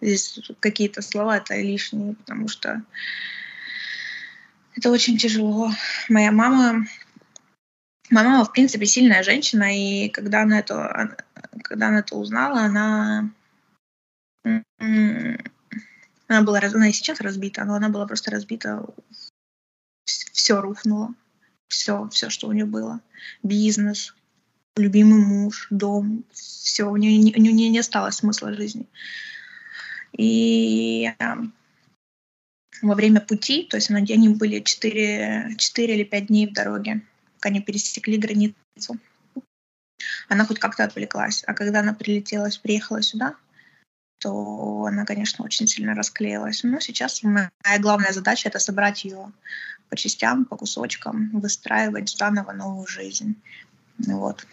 здесь 0.02 0.40
какие-то 0.60 1.02
слова 1.02 1.38
это 1.38 1.56
лишние, 1.56 2.16
потому 2.16 2.48
что 2.48 2.84
это 4.76 4.92
очень 4.92 5.18
тяжело. 5.18 5.72
Моя 6.10 6.32
мама, 6.32 6.86
моя 8.10 8.30
мама, 8.30 8.46
в 8.46 8.52
принципе, 8.52 8.86
сильная 8.86 9.24
женщина, 9.24 9.76
и 9.76 10.10
когда 10.10 10.44
она 10.44 10.60
это, 10.60 11.18
когда 11.64 11.88
она 11.88 12.00
это 12.00 12.16
узнала, 12.16 12.62
она, 12.62 13.32
она 16.28 16.42
была, 16.42 16.60
она 16.60 16.90
и 16.90 16.94
сейчас 16.94 17.22
разбита, 17.22 17.66
но 17.66 17.76
она 17.76 17.90
была 17.90 18.06
просто 18.06 18.32
разбита, 18.32 18.86
все 20.06 20.62
рухнуло, 20.62 21.14
все, 21.68 22.08
все, 22.10 22.30
что 22.30 22.48
у 22.48 22.54
нее 22.54 22.66
было, 22.66 23.02
бизнес, 23.42 24.14
любимый 24.78 25.20
муж, 25.20 25.68
дом, 25.70 26.24
все, 26.32 26.86
у 26.86 26.96
нее, 26.96 27.34
у 27.36 27.40
нее 27.40 27.70
не 27.70 27.80
осталось 27.80 28.16
смысла 28.16 28.54
жизни. 28.54 28.86
И 30.14 31.14
эм, 31.20 31.54
во 32.82 32.96
время 32.96 33.22
пути, 33.22 33.64
то 33.64 33.78
есть 33.78 33.90
они 33.90 34.30
были 34.30 34.60
4, 34.60 35.56
4 35.58 35.96
или 35.96 36.04
5 36.04 36.28
дней 36.28 36.48
в 36.48 36.54
дороге, 36.54 37.02
пока 37.36 37.50
они 37.50 37.62
пересекли 37.62 38.18
границу, 38.18 38.98
она 40.28 40.46
хоть 40.46 40.60
как-то 40.60 40.84
отвлеклась. 40.84 41.44
А 41.48 41.54
когда 41.54 41.80
она 41.80 41.94
прилетела, 41.94 42.50
приехала 42.62 43.02
сюда, 43.02 43.36
то 44.20 44.86
она, 44.88 45.06
конечно, 45.06 45.46
очень 45.46 45.68
сильно 45.68 45.94
расклеилась. 45.94 46.64
Но 46.64 46.80
сейчас 46.80 47.22
моя 47.24 47.50
главная 47.80 48.12
задача— 48.12 48.48
это 48.50 48.60
собрать 48.60 49.06
ее 49.06 49.32
по 49.90 49.96
частям, 49.96 50.46
по 50.46 50.58
кусочкам, 50.58 51.30
выстраивать 51.40 52.10
заново 52.10 52.52
новую 52.52 52.88
жизнь. 52.88 53.36
Вот. 54.00 54.46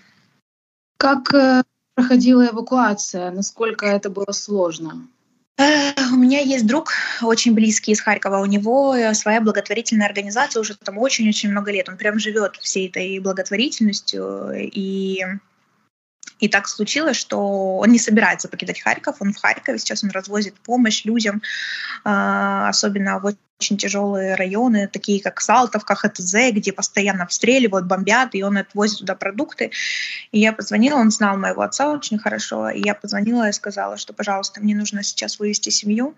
Как 1.04 1.34
э, 1.34 1.62
проходила 1.94 2.46
эвакуация? 2.46 3.30
Насколько 3.30 3.84
это 3.84 4.08
было 4.08 4.32
сложно? 4.32 5.06
Э, 5.58 5.92
у 6.10 6.16
меня 6.16 6.40
есть 6.40 6.66
друг 6.66 6.94
очень 7.20 7.52
близкий 7.52 7.92
из 7.92 8.00
Харькова. 8.00 8.38
У 8.38 8.46
него 8.46 8.96
э, 8.96 9.12
своя 9.12 9.42
благотворительная 9.42 10.06
организация 10.06 10.62
уже 10.62 10.74
там 10.78 10.96
очень-очень 10.96 11.50
много 11.50 11.72
лет. 11.72 11.90
Он 11.90 11.98
прям 11.98 12.18
живет 12.18 12.56
всей 12.56 12.88
этой 12.88 13.18
благотворительностью. 13.18 14.52
И 14.54 15.20
и 16.38 16.48
так 16.48 16.66
случилось, 16.68 17.18
что 17.18 17.76
он 17.76 17.90
не 17.90 17.98
собирается 17.98 18.48
покидать 18.48 18.80
Харьков, 18.80 19.16
он 19.20 19.34
в 19.34 19.38
Харькове, 19.38 19.78
сейчас 19.78 20.02
он 20.04 20.10
развозит 20.10 20.54
помощь 20.54 21.04
людям, 21.04 21.42
особенно 22.02 23.18
в 23.18 23.34
очень 23.60 23.76
тяжелые 23.76 24.34
районы, 24.34 24.88
такие 24.88 25.22
как 25.22 25.40
Салтовка, 25.40 25.94
ХТЗ, 25.94 26.50
где 26.52 26.72
постоянно 26.72 27.24
обстреливают, 27.24 27.86
бомбят, 27.86 28.34
и 28.34 28.42
он 28.42 28.58
отвозит 28.58 28.98
туда 28.98 29.14
продукты. 29.14 29.70
И 30.32 30.40
я 30.40 30.52
позвонила, 30.52 30.96
он 30.98 31.10
знал 31.10 31.36
моего 31.36 31.62
отца 31.62 31.92
очень 31.92 32.18
хорошо, 32.18 32.68
и 32.70 32.82
я 32.84 32.94
позвонила 32.94 33.48
и 33.48 33.52
сказала, 33.52 33.96
что, 33.96 34.12
пожалуйста, 34.12 34.60
мне 34.60 34.74
нужно 34.74 35.02
сейчас 35.02 35.38
вывести 35.38 35.70
семью, 35.70 36.14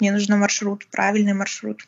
мне 0.00 0.12
нужен 0.12 0.38
маршрут, 0.38 0.86
правильный 0.90 1.34
маршрут. 1.34 1.86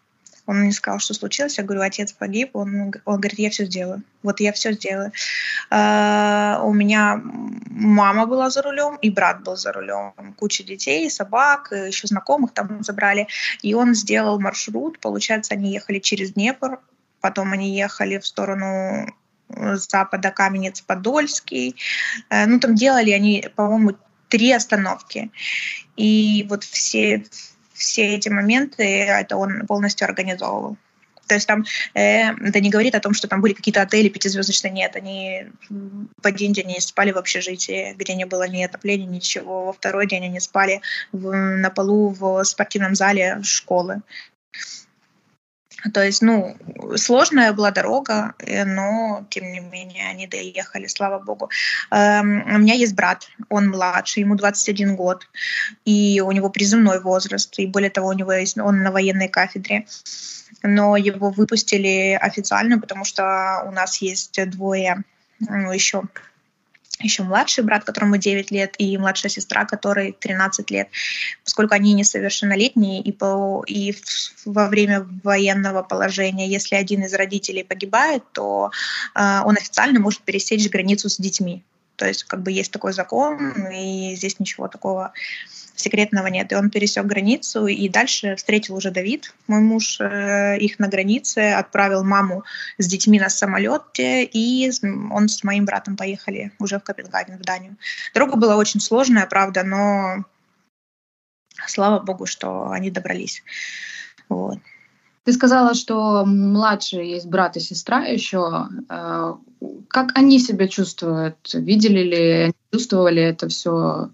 Он 0.48 0.60
мне 0.60 0.72
сказал, 0.72 0.98
что 0.98 1.12
случилось. 1.12 1.58
Я 1.58 1.64
говорю, 1.64 1.82
отец 1.82 2.12
погиб. 2.12 2.56
Он, 2.56 2.94
он 3.04 3.20
говорит, 3.20 3.38
я 3.38 3.50
все 3.50 3.66
сделаю. 3.66 4.02
Вот 4.22 4.40
я 4.40 4.52
все 4.54 4.72
сделаю. 4.72 5.12
Uh, 5.70 6.62
у 6.62 6.72
меня 6.72 7.20
мама 7.22 8.24
была 8.24 8.48
за 8.48 8.62
рулем, 8.62 8.96
и 9.02 9.10
брат 9.10 9.42
был 9.42 9.56
за 9.56 9.72
рулем. 9.72 10.14
Куча 10.38 10.64
детей, 10.64 11.10
собак, 11.10 11.70
еще 11.72 12.06
знакомых 12.06 12.54
там 12.54 12.82
забрали. 12.82 13.28
И 13.60 13.74
он 13.74 13.94
сделал 13.94 14.40
маршрут. 14.40 14.98
Получается, 15.00 15.52
они 15.52 15.70
ехали 15.70 15.98
через 15.98 16.32
Днепр, 16.32 16.80
потом 17.20 17.52
они 17.52 17.76
ехали 17.76 18.16
в 18.16 18.26
сторону 18.26 19.06
запада 19.50 20.32
Каменец-Подольский. 20.34 21.76
Uh, 22.30 22.46
ну, 22.46 22.58
там 22.58 22.74
делали 22.74 23.10
они, 23.10 23.46
по-моему, 23.54 23.98
три 24.30 24.50
остановки. 24.52 25.30
И 25.98 26.46
вот 26.48 26.64
все 26.64 27.26
все 27.78 28.14
эти 28.14 28.28
моменты 28.28 28.82
это 28.84 29.36
он 29.36 29.66
полностью 29.66 30.06
организовывал. 30.06 30.76
То 31.28 31.34
есть 31.34 31.46
там 31.46 31.64
э, 31.94 32.30
это 32.32 32.60
не 32.60 32.70
говорит 32.70 32.94
о 32.94 33.00
том, 33.00 33.12
что 33.12 33.28
там 33.28 33.40
были 33.40 33.52
какие-то 33.52 33.82
отели 33.82 34.08
пятизвездочные, 34.08 34.72
нет, 34.72 34.96
они 34.96 35.46
в 35.68 36.26
один 36.26 36.52
день 36.52 36.66
они 36.66 36.80
спали 36.80 37.12
в 37.12 37.18
общежитии, 37.18 37.94
где 37.96 38.14
не 38.14 38.24
было 38.24 38.48
ни 38.48 38.62
отопления, 38.62 39.06
ничего. 39.06 39.66
Во 39.66 39.72
второй 39.72 40.06
день 40.06 40.24
они 40.24 40.40
спали 40.40 40.80
в, 41.12 41.30
на 41.30 41.70
полу 41.70 42.08
в 42.08 42.42
спортивном 42.44 42.94
зале 42.94 43.40
школы. 43.42 44.00
То 45.92 46.04
есть, 46.04 46.22
ну, 46.22 46.56
сложная 46.96 47.52
была 47.52 47.70
дорога, 47.70 48.34
э, 48.38 48.64
но, 48.64 49.26
тем 49.30 49.52
не 49.52 49.60
менее, 49.60 50.08
они 50.08 50.26
доехали, 50.26 50.86
слава 50.88 51.18
богу. 51.18 51.50
Эм, 51.90 52.42
у 52.54 52.58
меня 52.58 52.74
есть 52.74 52.94
брат, 52.94 53.28
он 53.48 53.68
младший, 53.68 54.22
ему 54.22 54.34
21 54.34 54.96
год, 54.96 55.28
и 55.84 56.20
у 56.20 56.32
него 56.32 56.50
призывной 56.50 57.00
возраст, 57.00 57.58
и 57.58 57.66
более 57.66 57.90
того, 57.90 58.08
у 58.08 58.12
него 58.12 58.32
есть, 58.32 58.58
он 58.58 58.82
на 58.82 58.90
военной 58.90 59.28
кафедре, 59.28 59.86
но 60.62 60.96
его 60.96 61.30
выпустили 61.30 62.18
официально, 62.20 62.80
потому 62.80 63.04
что 63.04 63.62
у 63.66 63.70
нас 63.70 64.02
есть 64.02 64.40
двое 64.50 65.04
ну, 65.40 65.72
еще 65.72 66.02
еще 67.00 67.22
младший 67.22 67.64
брат, 67.64 67.84
которому 67.84 68.16
9 68.16 68.50
лет, 68.50 68.74
и 68.78 68.96
младшая 68.98 69.30
сестра, 69.30 69.64
которой 69.64 70.12
13 70.12 70.70
лет, 70.70 70.88
поскольку 71.44 71.74
они 71.74 71.94
несовершеннолетние, 71.94 73.00
и, 73.02 73.12
по, 73.12 73.62
и 73.66 73.92
в, 73.92 74.02
во 74.46 74.68
время 74.68 75.06
военного 75.22 75.82
положения, 75.82 76.48
если 76.48 76.74
один 76.74 77.04
из 77.04 77.14
родителей 77.14 77.64
погибает, 77.64 78.22
то 78.32 78.70
э, 79.14 79.40
он 79.44 79.56
официально 79.56 80.00
может 80.00 80.22
пересечь 80.22 80.68
границу 80.68 81.08
с 81.08 81.18
детьми. 81.18 81.64
То 81.96 82.06
есть 82.06 82.24
как 82.24 82.42
бы 82.42 82.52
есть 82.52 82.70
такой 82.70 82.92
закон, 82.92 83.52
и 83.72 84.14
здесь 84.14 84.38
ничего 84.38 84.68
такого 84.68 85.12
секретного 85.78 86.26
нет. 86.26 86.52
И 86.52 86.54
он 86.54 86.70
пересек 86.70 87.06
границу, 87.06 87.66
и 87.66 87.88
дальше 87.88 88.36
встретил 88.36 88.76
уже 88.76 88.90
Давид, 88.90 89.34
мой 89.46 89.60
муж, 89.60 90.00
э, 90.00 90.58
их 90.58 90.78
на 90.78 90.88
границе, 90.88 91.52
отправил 91.52 92.04
маму 92.04 92.44
с 92.78 92.86
детьми 92.86 93.18
на 93.20 93.28
самолете, 93.28 94.24
и 94.24 94.70
он 95.10 95.28
с 95.28 95.44
моим 95.44 95.64
братом 95.64 95.96
поехали 95.96 96.52
уже 96.58 96.78
в 96.78 96.82
Копенгаген, 96.82 97.38
в 97.38 97.42
Данию. 97.42 97.76
Дорога 98.14 98.36
была 98.36 98.56
очень 98.56 98.80
сложная, 98.80 99.26
правда, 99.26 99.62
но 99.62 100.24
слава 101.66 102.00
богу, 102.00 102.26
что 102.26 102.70
они 102.70 102.90
добрались. 102.90 103.42
Вот. 104.28 104.58
Ты 105.24 105.32
сказала, 105.32 105.74
что 105.74 106.24
младшие 106.24 107.10
есть 107.10 107.26
брат 107.26 107.56
и 107.56 107.60
сестра 107.60 108.04
еще. 108.04 108.66
Э, 108.88 109.34
как 109.88 110.16
они 110.16 110.38
себя 110.38 110.68
чувствуют? 110.68 111.36
Видели 111.52 112.02
ли, 112.02 112.52
чувствовали 112.72 113.22
это 113.22 113.48
все 113.48 114.10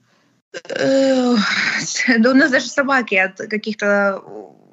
да 0.69 2.31
у 2.31 2.35
нас 2.35 2.51
даже 2.51 2.69
собаки 2.69 3.15
от 3.15 3.37
каких-то 3.37 4.23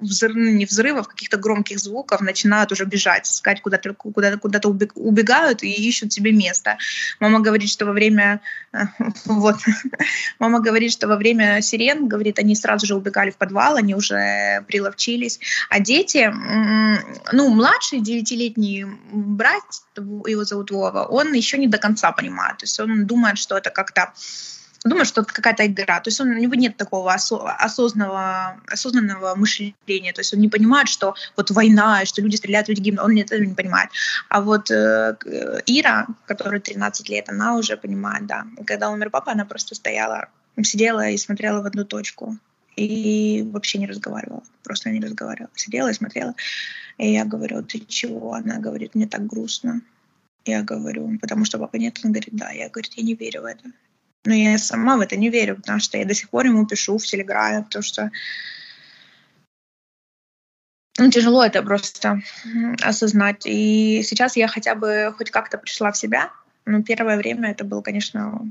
взрыв, 0.01 0.35
ну, 0.35 0.49
не 0.51 0.65
взрывов, 0.65 1.07
каких-то 1.07 1.37
громких 1.37 1.79
звуков 1.79 2.21
начинают 2.21 2.71
уже 2.71 2.85
бежать, 2.85 3.27
искать 3.27 3.61
куда-то, 3.61 3.93
куда-то, 3.93 4.37
куда-то 4.37 4.69
убегают 4.69 5.63
и 5.63 5.69
ищут 5.69 6.11
себе 6.11 6.31
место. 6.31 6.77
Мама 7.19 7.39
говорит, 7.39 7.69
что 7.69 7.85
во 7.85 7.93
время, 7.93 8.41
вот, 9.25 9.57
мама 10.39 10.59
говорит, 10.59 10.91
что 10.91 11.07
во 11.07 11.15
время 11.15 11.61
сирен, 11.61 12.07
говорит, 12.07 12.39
они 12.39 12.55
сразу 12.55 12.85
же 12.85 12.95
убегали 12.95 13.29
в 13.31 13.37
подвал, 13.37 13.75
они 13.75 13.95
уже 13.95 14.63
приловчились, 14.67 15.39
а 15.69 15.79
дети, 15.79 16.33
ну, 17.31 17.49
младший 17.49 18.01
девятилетний 18.01 18.85
брат, 19.11 19.63
его 19.95 20.43
зовут 20.43 20.71
Вова, 20.71 21.03
он 21.03 21.33
еще 21.33 21.57
не 21.57 21.67
до 21.67 21.77
конца 21.77 22.11
понимает, 22.11 22.57
то 22.57 22.63
есть 22.63 22.79
он 22.79 23.05
думает, 23.05 23.37
что 23.37 23.57
это 23.57 23.69
как-то 23.69 24.13
думает, 24.83 25.07
что 25.07 25.21
это 25.21 25.33
какая-то 25.33 25.65
игра. 25.65 25.99
То 25.99 26.09
есть 26.09 26.19
он, 26.19 26.29
у 26.29 26.37
него 26.37 26.55
нет 26.55 26.77
такого 26.77 27.13
осознанного, 27.13 28.59
осознанного 28.67 29.35
мышления. 29.35 30.13
То 30.13 30.21
есть 30.21 30.33
он 30.33 30.39
не 30.39 30.49
понимает, 30.49 30.87
что 30.87 31.15
вот 31.37 31.51
война, 31.51 32.03
что 32.05 32.21
люди 32.21 32.35
стреляют, 32.35 32.67
люди 32.67 32.81
гибнут. 32.81 33.05
Он 33.05 33.17
этого 33.17 33.39
не 33.39 33.53
понимает. 33.53 33.89
А 34.29 34.41
вот 34.41 34.71
э, 34.71 35.15
Ира, 35.65 36.07
которой 36.25 36.59
13 36.59 37.09
лет, 37.09 37.29
она 37.29 37.55
уже 37.55 37.77
понимает, 37.77 38.25
да. 38.25 38.45
Когда 38.65 38.89
умер 38.89 39.11
папа, 39.11 39.33
она 39.33 39.45
просто 39.45 39.75
стояла, 39.75 40.29
сидела 40.63 41.09
и 41.09 41.17
смотрела 41.17 41.61
в 41.61 41.65
одну 41.65 41.85
точку. 41.85 42.37
И 42.75 43.47
вообще 43.51 43.77
не 43.77 43.87
разговаривала. 43.87 44.43
Просто 44.63 44.89
не 44.89 44.99
разговаривала. 44.99 45.51
Сидела 45.55 45.89
и 45.89 45.93
смотрела. 45.93 46.33
И 46.97 47.11
я 47.13 47.25
говорю, 47.25 47.61
ты 47.63 47.79
чего? 47.79 48.33
Она 48.33 48.57
говорит, 48.59 48.95
мне 48.95 49.07
так 49.07 49.27
грустно. 49.27 49.81
Я 50.45 50.63
говорю, 50.63 51.19
потому 51.19 51.45
что 51.45 51.59
папа 51.59 51.75
нет. 51.75 51.99
Он 52.03 52.11
говорит, 52.11 52.33
да. 52.33 52.49
Я 52.51 52.69
говорю, 52.69 52.89
я 52.95 53.03
не 53.03 53.13
верю 53.13 53.41
в 53.41 53.45
это. 53.45 53.71
Но 54.25 54.33
я 54.33 54.57
сама 54.57 54.97
в 54.97 55.01
это 55.01 55.15
не 55.15 55.29
верю, 55.29 55.55
потому 55.55 55.79
что 55.79 55.97
я 55.97 56.05
до 56.05 56.13
сих 56.13 56.29
пор 56.29 56.45
ему 56.45 56.65
пишу 56.67 56.97
в 56.97 57.05
Телеграме, 57.05 57.63
потому 57.63 57.83
что 57.83 58.11
ну, 60.97 61.09
тяжело 61.09 61.43
это 61.43 61.63
просто 61.63 62.21
осознать. 62.81 63.43
И 63.45 64.03
сейчас 64.03 64.35
я 64.35 64.47
хотя 64.47 64.75
бы 64.75 65.13
хоть 65.17 65.31
как-то 65.31 65.57
пришла 65.57 65.91
в 65.91 65.97
себя. 65.97 66.31
Но 66.65 66.83
первое 66.83 67.17
время 67.17 67.51
это 67.51 67.63
был, 67.63 67.81
конечно, 67.81 68.47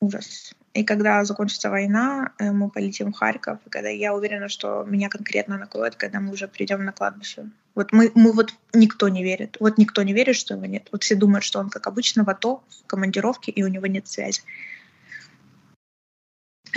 ужас. 0.00 0.52
И 0.74 0.84
когда 0.84 1.24
закончится 1.24 1.70
война, 1.70 2.32
э, 2.38 2.52
мы 2.52 2.70
полетим 2.70 3.12
в 3.12 3.16
Харьков, 3.16 3.58
и 3.66 3.70
когда 3.70 3.88
я 3.88 4.14
уверена, 4.14 4.48
что 4.48 4.84
меня 4.84 5.08
конкретно 5.08 5.58
накроет, 5.58 5.96
когда 5.96 6.20
мы 6.20 6.32
уже 6.32 6.46
придем 6.46 6.84
на 6.84 6.92
кладбище. 6.92 7.46
Вот 7.74 7.92
мы, 7.92 8.12
мы 8.14 8.32
вот 8.32 8.54
никто 8.72 9.08
не 9.08 9.24
верит. 9.24 9.56
Вот 9.58 9.78
никто 9.78 10.02
не 10.02 10.12
верит, 10.12 10.36
что 10.36 10.54
его 10.54 10.66
нет. 10.66 10.88
Вот 10.92 11.02
все 11.02 11.16
думают, 11.16 11.44
что 11.44 11.58
он, 11.58 11.68
как 11.70 11.86
обычно, 11.88 12.22
в 12.22 12.30
АТО, 12.30 12.62
в 12.68 12.86
командировке, 12.86 13.50
и 13.50 13.64
у 13.64 13.68
него 13.68 13.86
нет 13.86 14.06
связи. 14.06 14.42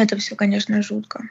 Это 0.01 0.17
все, 0.17 0.36
конечно, 0.36 0.81
жутко. 0.81 1.29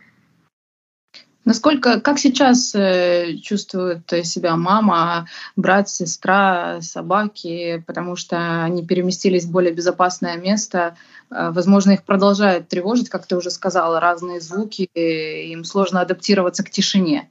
Насколько, 1.44 2.00
как 2.00 2.18
сейчас 2.18 2.74
э, 2.74 3.38
чувствует 3.42 4.08
себя 4.24 4.56
мама, 4.56 5.26
брат, 5.56 5.88
сестра, 5.88 6.80
собаки, 6.82 7.82
потому 7.86 8.14
что 8.14 8.62
они 8.62 8.86
переместились 8.86 9.46
в 9.46 9.50
более 9.50 9.72
безопасное 9.72 10.36
место? 10.36 10.96
Э, 11.30 11.50
возможно, 11.50 11.92
их 11.92 12.04
продолжает 12.04 12.68
тревожить, 12.68 13.08
как 13.08 13.26
ты 13.26 13.36
уже 13.36 13.50
сказала, 13.50 14.00
разные 14.00 14.40
звуки, 14.40 14.88
им 14.94 15.64
сложно 15.64 16.02
адаптироваться 16.02 16.62
к 16.62 16.70
тишине. 16.70 17.30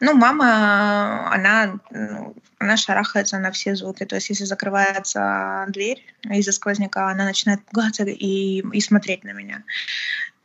Ну, 0.00 0.14
мама, 0.14 1.32
она, 1.32 1.78
ну, 1.90 2.36
она 2.58 2.76
шарахается 2.76 3.38
на 3.38 3.50
все 3.50 3.74
звуки. 3.74 4.04
То 4.04 4.16
есть, 4.16 4.28
если 4.28 4.44
закрывается 4.44 5.66
дверь 5.68 6.04
из-за 6.30 6.52
сквозняка, 6.52 7.10
она 7.10 7.24
начинает 7.24 7.64
пугаться 7.64 8.04
и, 8.04 8.60
и 8.60 8.80
смотреть 8.80 9.24
на 9.24 9.32
меня. 9.32 9.64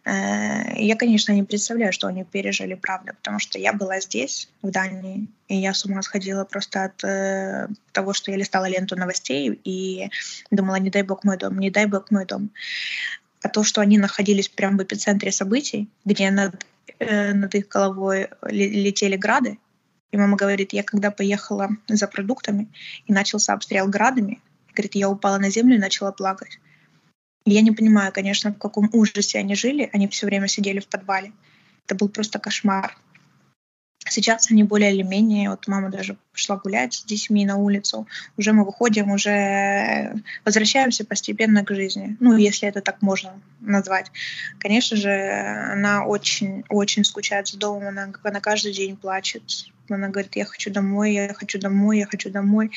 Э, 0.05 0.73
я, 0.75 0.95
конечно, 0.95 1.31
не 1.31 1.43
представляю, 1.43 1.93
что 1.93 2.07
они 2.07 2.23
пережили, 2.23 2.73
правда, 2.73 3.13
потому 3.13 3.39
что 3.39 3.57
я 3.59 3.73
была 3.73 3.99
здесь, 3.99 4.49
в 4.61 4.71
Дании, 4.71 5.27
и 5.47 5.55
я 5.55 5.73
с 5.73 5.85
ума 5.85 6.01
сходила 6.01 6.43
просто 6.45 6.85
от 6.85 7.03
э, 7.03 7.67
того, 7.91 8.13
что 8.13 8.31
я 8.31 8.37
листала 8.37 8.65
ленту 8.65 8.95
новостей 8.95 9.59
и 9.63 10.09
думала, 10.51 10.75
не 10.75 10.89
дай 10.89 11.03
бог 11.03 11.23
мой 11.23 11.37
дом, 11.37 11.59
не 11.59 11.69
дай 11.69 11.85
бог 11.85 12.11
мой 12.11 12.25
дом. 12.25 12.49
А 13.41 13.49
то, 13.49 13.63
что 13.63 13.81
они 13.81 13.97
находились 13.97 14.47
прямо 14.47 14.77
в 14.77 14.83
эпицентре 14.83 15.31
событий, 15.31 15.89
где 16.05 16.31
над 16.31 16.63
Э, 16.99 17.33
над 17.33 17.55
их 17.55 17.67
головой 17.67 18.29
летели 18.43 19.15
грады. 19.15 19.57
И 20.11 20.17
мама 20.17 20.37
говорит, 20.37 20.73
я 20.73 20.83
когда 20.83 21.11
поехала 21.11 21.69
за 21.87 22.07
продуктами 22.07 22.71
и 23.07 23.13
начался 23.13 23.53
обстрел 23.53 23.87
градами, 23.87 24.41
говорит, 24.73 24.95
я 24.95 25.09
упала 25.09 25.37
на 25.37 25.49
землю 25.49 25.75
и 25.75 25.79
начала 25.79 26.11
плакать. 26.11 26.59
Я 27.45 27.61
не 27.61 27.71
понимаю, 27.71 28.11
конечно, 28.11 28.51
в 28.53 28.57
каком 28.57 28.89
ужасе 28.93 29.39
они 29.39 29.55
жили. 29.55 29.89
Они 29.93 30.07
все 30.07 30.25
время 30.25 30.47
сидели 30.47 30.79
в 30.79 30.87
подвале. 30.87 31.31
Это 31.85 31.95
был 31.95 32.09
просто 32.09 32.39
кошмар. 32.39 32.97
Сейчас 34.09 34.51
они 34.51 34.63
более 34.63 34.93
или 34.93 35.01
менее, 35.01 35.49
вот 35.49 35.67
мама 35.67 35.89
даже 35.89 36.17
пошла 36.33 36.57
гулять 36.57 36.93
с 36.93 37.03
детьми 37.05 37.45
на 37.45 37.55
улицу, 37.55 38.05
уже 38.37 38.51
мы 38.51 38.65
выходим, 38.65 39.11
уже 39.11 40.21
возвращаемся 40.43 41.05
постепенно 41.05 41.63
к 41.63 41.73
жизни, 41.73 42.17
ну, 42.19 42.35
если 42.35 42.67
это 42.67 42.81
так 42.81 43.01
можно 43.01 43.41
назвать. 43.61 44.11
Конечно 44.59 44.97
же, 44.97 45.09
она 45.71 46.05
очень-очень 46.05 47.05
скучает 47.05 47.47
с 47.47 47.53
домом, 47.53 47.87
она, 47.87 48.11
она 48.23 48.41
каждый 48.41 48.73
день 48.73 48.97
плачет, 48.97 49.43
она 49.89 50.09
говорит, 50.09 50.35
я 50.35 50.45
хочу 50.45 50.71
домой, 50.71 51.13
я 51.13 51.33
хочу 51.33 51.59
домой, 51.59 51.99
я 51.99 52.05
хочу 52.05 52.29
домой. 52.29 52.71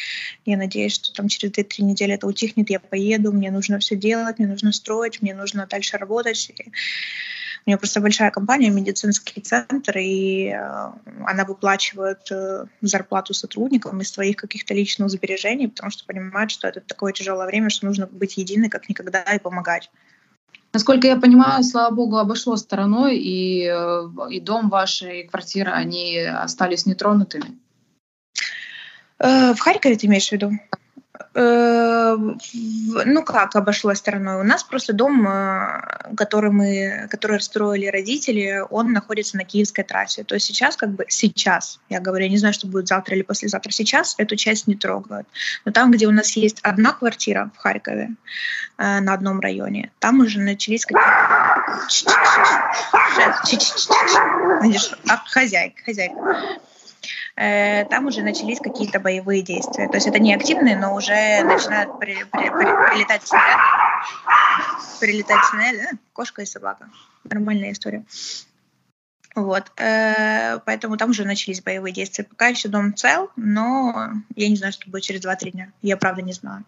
Я 0.44 0.56
надеюсь, 0.56 0.94
что 0.94 1.12
там 1.12 1.28
через 1.28 1.52
2-3 1.52 1.82
недели 1.82 2.14
это 2.14 2.26
утихнет, 2.26 2.70
я 2.70 2.80
поеду, 2.80 3.32
мне 3.32 3.50
нужно 3.50 3.78
все 3.78 3.96
делать, 3.96 4.38
мне 4.38 4.48
нужно 4.48 4.72
строить, 4.72 5.22
мне 5.22 5.34
нужно 5.34 5.66
дальше 5.66 5.96
работать. 5.96 6.52
У 7.66 7.70
нее 7.70 7.78
просто 7.78 8.00
большая 8.00 8.30
компания, 8.30 8.70
медицинский 8.70 9.40
центр, 9.40 9.98
и 9.98 10.50
э, 10.50 10.56
она 11.26 11.44
выплачивает 11.44 12.30
э, 12.30 12.66
зарплату 12.80 13.34
сотрудникам 13.34 14.00
из 14.00 14.12
своих 14.12 14.36
каких-то 14.36 14.72
личных 14.72 15.10
сбережений, 15.10 15.66
потому 15.66 15.90
что 15.90 16.04
понимает, 16.04 16.52
что 16.52 16.68
это 16.68 16.80
такое 16.80 17.12
тяжелое 17.12 17.46
время, 17.46 17.68
что 17.68 17.86
нужно 17.86 18.06
быть 18.06 18.36
единой 18.36 18.68
как 18.68 18.88
никогда 18.88 19.22
и 19.22 19.40
помогать. 19.40 19.90
Насколько 20.76 21.06
я 21.06 21.16
понимаю, 21.16 21.64
слава 21.64 21.94
богу, 21.94 22.18
обошло 22.18 22.54
стороной, 22.56 23.16
и, 23.16 23.64
э, 23.66 24.08
и 24.28 24.40
дом 24.40 24.68
ваш, 24.68 25.00
и 25.00 25.22
квартира, 25.22 25.70
они 25.70 26.18
остались 26.18 26.84
нетронутыми. 26.84 27.58
В 29.18 29.56
Харькове 29.58 29.96
ты 29.96 30.06
имеешь 30.06 30.28
в 30.28 30.32
виду? 30.32 30.50
Э, 31.34 32.16
ну 32.16 33.22
как 33.22 33.56
обошлось 33.56 33.98
стороной? 33.98 34.40
У 34.40 34.44
нас 34.44 34.64
просто 34.64 34.92
дом, 34.92 35.26
э, 35.28 36.14
который 36.16 36.50
мы, 36.50 37.08
который 37.10 37.40
строили 37.40 37.86
родители, 37.86 38.62
он 38.70 38.92
находится 38.92 39.36
на 39.36 39.44
Киевской 39.44 39.82
трассе. 39.82 40.24
То 40.24 40.34
есть 40.34 40.46
сейчас 40.46 40.76
как 40.76 40.90
бы 40.90 41.04
сейчас, 41.08 41.80
я 41.88 42.00
говорю, 42.00 42.24
я 42.24 42.30
не 42.30 42.38
знаю, 42.38 42.54
что 42.54 42.66
будет 42.66 42.88
завтра 42.88 43.16
или 43.16 43.22
послезавтра. 43.22 43.70
Сейчас 43.70 44.14
эту 44.18 44.36
часть 44.36 44.66
не 44.66 44.74
трогают. 44.76 45.26
Но 45.64 45.72
там, 45.72 45.90
где 45.90 46.06
у 46.06 46.12
нас 46.12 46.36
есть 46.36 46.60
одна 46.62 46.92
квартира 46.92 47.50
в 47.54 47.58
Харькове 47.58 48.10
э, 48.78 49.00
на 49.00 49.12
одном 49.12 49.40
районе, 49.40 49.90
там 49.98 50.20
уже 50.20 50.40
начались 50.40 50.86
какие-то 50.86 51.06
хозяйка, 55.30 55.82
хозяйка 55.84 56.16
Э, 57.36 57.84
там 57.84 58.06
уже 58.06 58.22
начались 58.22 58.60
какие-то 58.60 58.98
боевые 58.98 59.42
действия. 59.42 59.88
То 59.88 59.96
есть 59.96 60.06
это 60.06 60.18
не 60.18 60.34
активные, 60.34 60.76
но 60.76 60.94
уже 60.94 61.42
начинают 61.44 61.98
при, 61.98 62.24
при, 62.24 62.48
при, 62.48 62.90
прилетать 62.90 63.26
снаряды. 63.26 63.62
Прилетать 65.00 65.44
снаряды. 65.44 65.98
Кошка 66.14 66.42
и 66.42 66.46
собака. 66.46 66.88
Нормальная 67.24 67.72
история. 67.72 68.04
Вот, 69.34 69.70
э, 69.76 70.60
поэтому 70.60 70.96
там 70.96 71.10
уже 71.10 71.26
начались 71.26 71.60
боевые 71.60 71.92
действия. 71.92 72.24
Пока 72.24 72.46
еще 72.46 72.68
дом 72.68 72.94
цел, 72.94 73.30
но 73.36 74.12
я 74.34 74.48
не 74.48 74.56
знаю, 74.56 74.72
что 74.72 74.90
будет 74.90 75.02
через 75.02 75.22
2-3 75.22 75.50
дня. 75.50 75.72
Я 75.82 75.98
правда 75.98 76.22
не 76.22 76.32
знаю. 76.32 76.64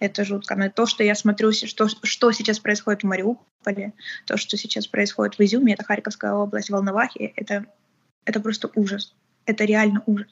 Это 0.00 0.24
жутко. 0.24 0.56
Но 0.56 0.68
то, 0.68 0.86
что 0.86 1.04
я 1.04 1.14
смотрю, 1.14 1.52
что, 1.52 1.86
что 2.02 2.32
сейчас 2.32 2.58
происходит 2.58 3.02
в 3.02 3.06
Мариуполе, 3.06 3.92
то, 4.24 4.36
что 4.36 4.56
сейчас 4.56 4.88
происходит 4.88 5.38
в 5.38 5.40
Изюме, 5.42 5.74
это 5.74 5.84
Харьковская 5.84 6.32
область, 6.32 6.70
Волновахи, 6.70 7.32
это, 7.36 7.66
это 8.24 8.40
просто 8.40 8.68
ужас 8.74 9.14
это 9.48 9.64
реально 9.64 10.02
ужас. 10.06 10.28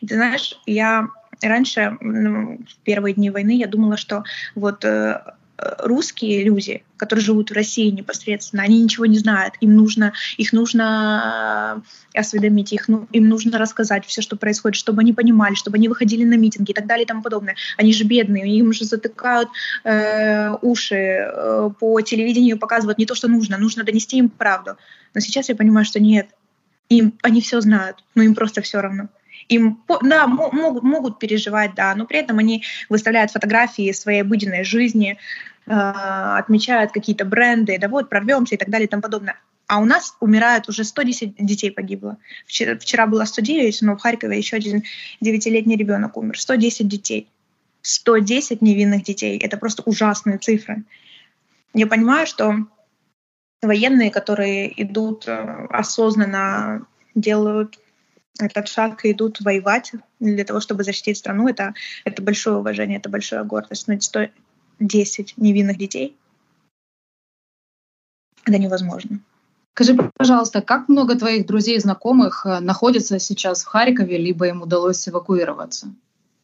И 0.00 0.06
ты 0.06 0.14
знаешь, 0.14 0.58
я 0.66 1.08
раньше, 1.42 1.96
ну, 2.00 2.58
в 2.68 2.76
первые 2.84 3.14
дни 3.14 3.30
войны, 3.30 3.56
я 3.56 3.66
думала, 3.66 3.96
что 3.96 4.24
вот 4.54 4.84
э, 4.84 5.20
русские 5.78 6.44
люди, 6.44 6.82
которые 6.96 7.24
живут 7.24 7.50
в 7.50 7.54
России 7.54 7.90
непосредственно, 7.90 8.62
они 8.62 8.82
ничего 8.82 9.06
не 9.06 9.18
знают. 9.18 9.54
Им 9.60 9.74
нужно, 9.76 10.12
их 10.36 10.52
нужно 10.52 11.82
э, 12.14 12.18
осведомить, 12.18 12.72
их, 12.72 12.88
ну, 12.88 13.06
им 13.12 13.28
нужно 13.28 13.58
рассказать 13.58 14.06
все, 14.06 14.22
что 14.22 14.36
происходит, 14.36 14.76
чтобы 14.76 15.00
они 15.00 15.12
понимали, 15.12 15.54
чтобы 15.54 15.76
они 15.76 15.88
выходили 15.88 16.24
на 16.24 16.34
митинги 16.34 16.70
и 16.70 16.74
так 16.74 16.86
далее 16.86 17.04
и 17.04 17.08
тому 17.08 17.22
подобное. 17.22 17.56
Они 17.76 17.92
же 17.92 18.04
бедные, 18.04 18.58
им 18.58 18.72
же 18.72 18.84
затыкают 18.84 19.48
э, 19.84 20.54
уши, 20.62 20.94
э, 20.94 21.70
по 21.78 22.00
телевидению 22.00 22.58
показывают 22.58 22.98
не 22.98 23.06
то, 23.06 23.14
что 23.14 23.28
нужно, 23.28 23.58
нужно 23.58 23.84
донести 23.84 24.18
им 24.18 24.28
правду. 24.28 24.76
Но 25.14 25.20
сейчас 25.20 25.48
я 25.48 25.56
понимаю, 25.56 25.84
что 25.84 26.00
нет, 26.00 26.28
им, 26.90 27.14
они 27.22 27.40
все 27.40 27.60
знают, 27.60 28.04
но 28.14 28.22
им 28.22 28.34
просто 28.34 28.60
все 28.60 28.80
равно. 28.80 29.08
Им, 29.48 29.82
да, 30.02 30.26
могут, 30.26 30.82
могут 30.82 31.18
переживать, 31.18 31.74
да, 31.74 31.94
но 31.94 32.04
при 32.04 32.18
этом 32.18 32.38
они 32.38 32.62
выставляют 32.88 33.30
фотографии 33.30 33.90
своей 33.92 34.20
обыденной 34.20 34.64
жизни, 34.64 35.16
э, 35.66 35.72
отмечают 35.72 36.92
какие-то 36.92 37.24
бренды, 37.24 37.78
да 37.78 37.88
вот, 37.88 38.10
прорвемся 38.10 38.56
и 38.56 38.58
так 38.58 38.68
далее 38.68 38.86
и 38.86 38.90
тому 38.90 39.02
подобное. 39.02 39.36
А 39.66 39.78
у 39.78 39.84
нас 39.84 40.16
умирают 40.20 40.68
уже 40.68 40.82
110 40.82 41.36
детей 41.38 41.70
погибло. 41.70 42.18
Вчера, 42.44 42.76
вчера 42.76 43.06
было 43.06 43.24
109, 43.24 43.82
но 43.82 43.96
в 43.96 44.00
Харькове 44.00 44.36
еще 44.36 44.56
один 44.56 44.82
девятилетний 45.20 45.76
ребенок 45.76 46.16
умер. 46.16 46.38
110 46.38 46.88
детей. 46.88 47.28
110 47.82 48.62
невинных 48.62 49.04
детей. 49.04 49.38
Это 49.38 49.56
просто 49.56 49.84
ужасные 49.86 50.38
цифры. 50.38 50.82
Я 51.72 51.86
понимаю, 51.86 52.26
что 52.26 52.66
военные, 53.62 54.10
которые 54.10 54.82
идут 54.82 55.28
э, 55.28 55.66
осознанно, 55.70 56.86
делают 57.14 57.78
этот 58.38 58.68
шаг 58.68 59.04
и 59.04 59.12
идут 59.12 59.40
воевать 59.40 59.92
для 60.18 60.44
того, 60.44 60.60
чтобы 60.60 60.84
защитить 60.84 61.18
страну, 61.18 61.48
это, 61.48 61.74
это 62.04 62.22
большое 62.22 62.56
уважение, 62.56 62.98
это 62.98 63.08
большая 63.08 63.44
гордость. 63.44 63.88
Но 63.88 64.00
110 64.00 65.34
невинных 65.36 65.76
детей— 65.78 66.16
это 68.44 68.58
невозможно. 68.58 69.20
Скажи, 69.74 69.96
пожалуйста, 70.16 70.62
как 70.62 70.88
много 70.88 71.14
твоих 71.16 71.46
друзей 71.46 71.76
и 71.76 71.80
знакомых 71.80 72.44
э, 72.44 72.60
находятся 72.60 73.18
сейчас 73.18 73.62
в 73.62 73.66
Харькове, 73.66 74.18
либо 74.18 74.48
им 74.48 74.62
удалось 74.62 75.08
эвакуироваться? 75.08 75.94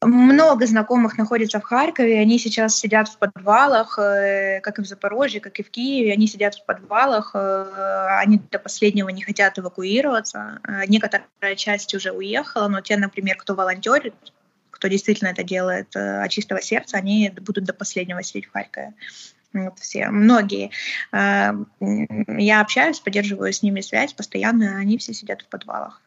Много 0.02 0.66
знакомых 0.66 1.16
находится 1.16 1.58
в 1.58 1.64
Харькове, 1.64 2.20
они 2.20 2.38
сейчас 2.38 2.76
сидят 2.76 3.08
в 3.08 3.16
подвалах, 3.18 3.98
э, 3.98 4.60
как 4.60 4.78
и 4.78 4.82
в 4.82 4.86
Запорожье, 4.86 5.40
как 5.40 5.58
и 5.58 5.62
в 5.62 5.70
Киеве, 5.70 6.12
они 6.12 6.26
сидят 6.26 6.54
в 6.54 6.64
подвалах, 6.66 7.30
э, 7.34 8.06
они 8.20 8.40
до 8.50 8.58
последнего 8.58 9.08
не 9.08 9.22
хотят 9.22 9.58
эвакуироваться. 9.58 10.60
Некоторая 10.88 11.56
часть 11.56 11.94
уже 11.94 12.12
уехала, 12.12 12.68
но 12.68 12.80
те, 12.82 12.96
например, 12.96 13.36
кто 13.36 13.54
волонтерит, 13.54 14.14
кто 14.70 14.88
действительно 14.88 15.28
это 15.28 15.42
делает 15.42 15.96
от 15.96 16.30
чистого 16.30 16.60
сердца, 16.60 16.98
они 16.98 17.32
будут 17.40 17.64
до 17.64 17.72
последнего 17.72 18.22
сидеть 18.22 18.46
в 18.46 18.52
Харькове 18.52 18.92
вот 19.64 19.78
все, 19.78 20.08
многие. 20.08 20.70
Я 21.12 22.60
общаюсь, 22.60 23.00
поддерживаю 23.00 23.52
с 23.52 23.62
ними 23.62 23.80
связь 23.80 24.12
постоянно, 24.12 24.76
они 24.76 24.98
все 24.98 25.14
сидят 25.14 25.42
в 25.42 25.46
подвалах. 25.46 26.02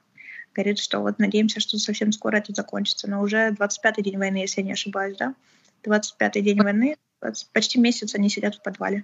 Говорит, 0.54 0.80
что 0.80 1.00
вот 1.00 1.20
надеемся, 1.20 1.60
что 1.60 1.78
совсем 1.78 2.12
скоро 2.12 2.38
это 2.38 2.54
закончится. 2.54 3.10
Но 3.10 3.22
уже 3.22 3.56
25-й 3.60 4.04
день 4.04 4.18
войны, 4.18 4.38
если 4.38 4.62
я 4.62 4.68
не 4.68 4.74
ошибаюсь, 4.74 5.18
да? 5.18 5.36
25-й 5.86 6.42
день 6.42 6.62
войны, 6.62 6.96
почти 7.54 7.80
месяц 7.80 8.16
они 8.16 8.30
сидят 8.30 8.56
в 8.56 8.62
подвале. 8.62 9.04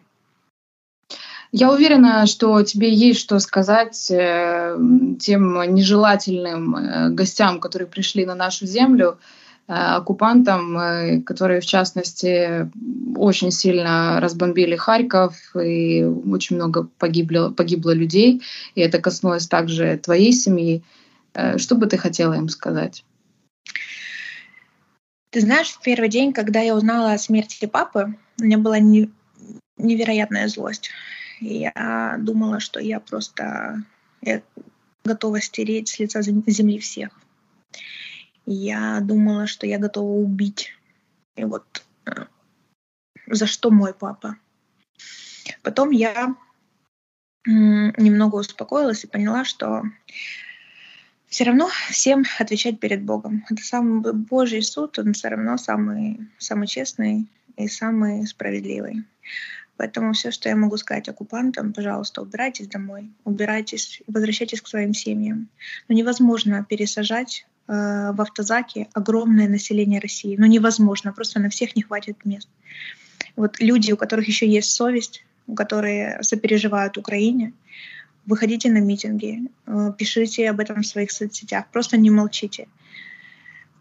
Я 1.51 1.71
уверена, 1.71 2.25
что 2.25 2.61
тебе 2.63 2.93
есть 2.93 3.19
что 3.19 3.39
сказать 3.39 4.11
э, 4.11 4.77
тем 5.19 5.73
нежелательным 5.73 6.75
э, 6.75 7.09
гостям, 7.11 7.59
которые 7.59 7.87
пришли 7.87 8.25
на 8.25 8.35
нашу 8.35 8.65
землю. 8.65 9.19
Э, 9.67 9.95
оккупантам, 9.95 11.23
которые, 11.23 11.61
в 11.61 11.65
частности, 11.65 12.69
очень 13.15 13.51
сильно 13.51 14.19
разбомбили 14.19 14.75
Харьков, 14.75 15.35
и 15.55 16.03
очень 16.03 16.57
много 16.57 16.89
погибло, 16.99 17.51
погибло 17.51 17.91
людей, 17.91 18.41
и 18.75 18.81
это 18.81 18.99
коснулось 18.99 19.47
также 19.47 19.97
твоей 19.97 20.33
семьи. 20.33 20.83
Э, 21.35 21.57
что 21.57 21.75
бы 21.75 21.85
ты 21.85 21.97
хотела 21.97 22.33
им 22.33 22.49
сказать? 22.49 23.05
Ты 25.29 25.41
знаешь, 25.41 25.69
в 25.69 25.81
первый 25.81 26.09
день, 26.09 26.33
когда 26.33 26.61
я 26.61 26.75
узнала 26.75 27.13
о 27.13 27.17
смерти 27.17 27.65
папы, 27.65 28.15
у 28.39 28.43
меня 28.43 28.57
была 28.57 28.79
не, 28.79 29.11
невероятная 29.77 30.47
злость. 30.47 30.89
Я 31.39 32.15
думала, 32.19 32.59
что 32.59 32.79
я 32.79 32.99
просто 32.99 33.83
я 34.21 34.41
готова 35.03 35.39
стереть 35.41 35.89
с 35.89 35.99
лица 35.99 36.21
земли 36.21 36.79
всех 36.79 37.11
я 38.45 38.99
думала, 39.01 39.47
что 39.47 39.67
я 39.67 39.79
готова 39.79 40.11
убить. 40.11 40.73
И 41.35 41.43
вот 41.43 41.83
э, 42.05 42.25
за 43.27 43.47
что 43.47 43.71
мой 43.71 43.93
папа. 43.93 44.37
Потом 45.61 45.91
я 45.91 46.35
немного 47.45 48.37
успокоилась 48.37 49.03
и 49.03 49.07
поняла, 49.07 49.45
что 49.45 49.83
все 51.27 51.43
равно 51.45 51.69
всем 51.89 52.23
отвечать 52.39 52.79
перед 52.79 53.03
Богом. 53.03 53.45
Это 53.49 53.61
самый 53.63 54.13
Божий 54.13 54.61
суд, 54.61 54.97
он 54.99 55.13
все 55.13 55.29
равно 55.29 55.57
самый, 55.57 56.19
самый 56.37 56.67
честный 56.67 57.27
и 57.57 57.67
самый 57.67 58.25
справедливый. 58.27 59.03
Поэтому 59.77 60.13
все, 60.13 60.31
что 60.31 60.47
я 60.47 60.55
могу 60.55 60.77
сказать 60.77 61.09
оккупантам, 61.09 61.73
пожалуйста, 61.73 62.21
убирайтесь 62.21 62.67
домой, 62.67 63.11
убирайтесь, 63.25 64.01
возвращайтесь 64.07 64.61
к 64.61 64.67
своим 64.67 64.93
семьям. 64.93 65.49
Но 65.89 65.95
невозможно 65.95 66.63
пересажать 66.63 67.45
Э, 67.67 68.11
в 68.11 68.21
автозаке 68.21 68.87
огромное 68.93 69.47
население 69.47 69.99
России. 69.99 70.35
Ну, 70.37 70.45
невозможно, 70.45 71.11
просто 71.11 71.39
на 71.39 71.49
всех 71.49 71.75
не 71.75 71.81
хватит 71.81 72.23
мест. 72.23 72.47
Вот 73.35 73.59
люди, 73.59 73.91
у 73.91 73.97
которых 73.97 74.27
еще 74.27 74.47
есть 74.47 74.71
совесть, 74.71 75.25
которые 75.55 76.21
сопереживают 76.21 76.97
Украине, 76.97 77.53
выходите 78.25 78.69
на 78.69 78.79
митинги, 78.79 79.51
э, 79.67 79.91
пишите 79.97 80.49
об 80.49 80.59
этом 80.59 80.81
в 80.81 80.87
своих 80.87 81.11
соцсетях, 81.11 81.67
просто 81.71 81.97
не 81.97 82.09
молчите. 82.09 82.67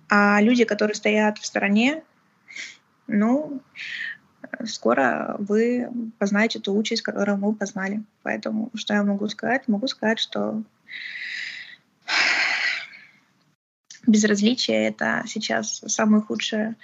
А 0.08 0.40
люди, 0.40 0.64
которые 0.64 0.94
стоят 0.94 1.38
в 1.38 1.46
стороне, 1.46 2.02
ну, 3.06 3.62
скоро 4.66 5.36
вы 5.38 5.88
познаете 6.18 6.60
ту 6.60 6.76
участь, 6.76 7.02
которую 7.02 7.38
мы 7.38 7.54
познали. 7.54 8.02
Поэтому 8.22 8.70
что 8.74 8.94
я 8.94 9.02
могу 9.02 9.28
сказать? 9.28 9.66
Могу 9.68 9.86
сказать, 9.86 10.18
что 10.18 10.62
безразличие— 14.06 14.88
это 14.88 15.24
сейчас 15.26 15.82
самое 15.86 16.22
худшее, 16.22 16.76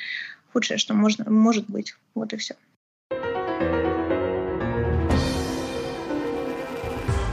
худшее, 0.53 0.79
что 0.79 0.95
можно, 0.95 1.31
может 1.31 1.69
быть. 1.69 1.95
Вот 2.15 2.33
и 2.33 2.37
все. 2.37 2.57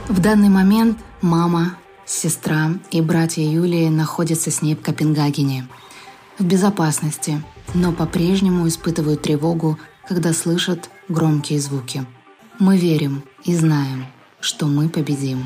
В 0.08 0.20
данный 0.20 0.48
момент 0.48 0.98
мама, 1.20 1.76
сестра 2.06 2.72
и 2.90 3.00
братья 3.00 3.42
Юлии 3.42 3.88
находятся 3.88 4.50
с 4.50 4.62
ней 4.62 4.74
в 4.74 4.80
Копенгагене. 4.80 5.68
В 6.38 6.44
безопасности, 6.44 7.42
но 7.74 7.92
по-прежнему 7.92 8.66
испытывают 8.68 9.22
тревогу, 9.22 9.78
когда 10.08 10.32
слышат 10.32 10.90
громкие 11.08 11.60
звуки. 11.60 12.06
Мы 12.58 12.78
верим 12.78 13.22
и 13.44 13.54
знаем, 13.54 14.06
что 14.40 14.66
мы 14.66 14.88
победим 14.88 15.44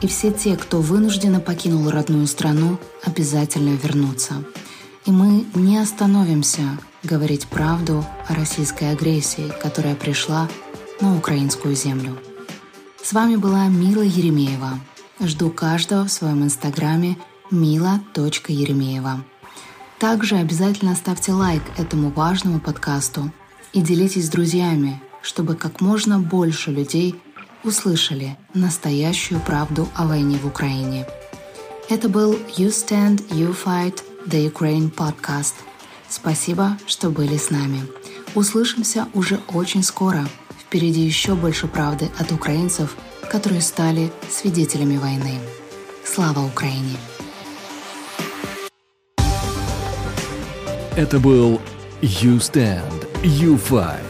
и 0.00 0.06
все 0.06 0.30
те, 0.30 0.56
кто 0.56 0.80
вынужденно 0.80 1.40
покинул 1.40 1.90
родную 1.90 2.26
страну, 2.26 2.78
обязательно 3.02 3.76
вернутся. 3.76 4.34
И 5.06 5.10
мы 5.10 5.44
не 5.54 5.78
остановимся 5.78 6.62
говорить 7.02 7.46
правду 7.46 8.04
о 8.28 8.34
российской 8.34 8.90
агрессии, 8.90 9.52
которая 9.62 9.94
пришла 9.94 10.48
на 11.00 11.16
украинскую 11.16 11.74
землю. 11.74 12.16
С 13.06 13.12
вами 13.12 13.36
была 13.36 13.68
Мила 13.68 14.02
Еремеева. 14.02 14.80
Жду 15.20 15.48
каждого 15.50 16.06
в 16.06 16.10
своем 16.10 16.42
инстаграме 16.42 17.16
mila.еремеева. 17.52 19.24
Также 20.00 20.34
обязательно 20.34 20.96
ставьте 20.96 21.30
лайк 21.30 21.62
этому 21.76 22.10
важному 22.10 22.58
подкасту 22.58 23.30
и 23.72 23.80
делитесь 23.80 24.26
с 24.26 24.28
друзьями, 24.28 25.00
чтобы 25.22 25.54
как 25.54 25.80
можно 25.80 26.18
больше 26.18 26.72
людей– 26.72 27.14
услышали 27.62 28.36
настоящую 28.54 29.38
правду 29.40 29.88
о 29.94 30.08
войне 30.08 30.36
в 30.38 30.46
Украине. 30.48 31.06
Это 31.88 32.08
был 32.08 32.32
You 32.58 32.70
Stand, 32.70 33.28
You 33.28 33.56
Fight, 33.56 34.02
The 34.26 34.50
Ukraine 34.52 34.92
Podcast. 34.92 35.54
Спасибо, 36.08 36.76
что 36.88 37.10
были 37.10 37.36
с 37.36 37.50
нами. 37.50 37.86
Услышимся 38.34 39.06
уже 39.14 39.38
очень 39.54 39.84
скоро. 39.84 40.26
Впереди 40.76 41.00
еще 41.00 41.34
больше 41.34 41.68
правды 41.68 42.10
от 42.18 42.32
украинцев, 42.32 42.96
которые 43.30 43.62
стали 43.62 44.12
свидетелями 44.28 44.98
войны. 44.98 45.38
Слава 46.04 46.40
Украине! 46.40 46.98
Это 50.94 51.18
был 51.18 51.62
You 52.02 52.36
Stand, 52.36 53.08
You 53.22 53.58
Fight. 53.58 54.04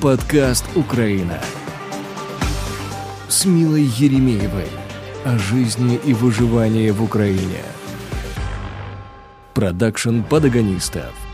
Подкаст 0.00 0.64
«Украина» 0.76 1.40
с 3.28 3.44
Милой 3.44 3.82
Еремеевой 3.82 4.68
о 5.24 5.36
жизни 5.38 5.98
и 6.04 6.14
выживании 6.14 6.90
в 6.90 7.02
Украине. 7.02 7.64
Продакшн 9.54 10.20
подагонистов. 10.20 11.25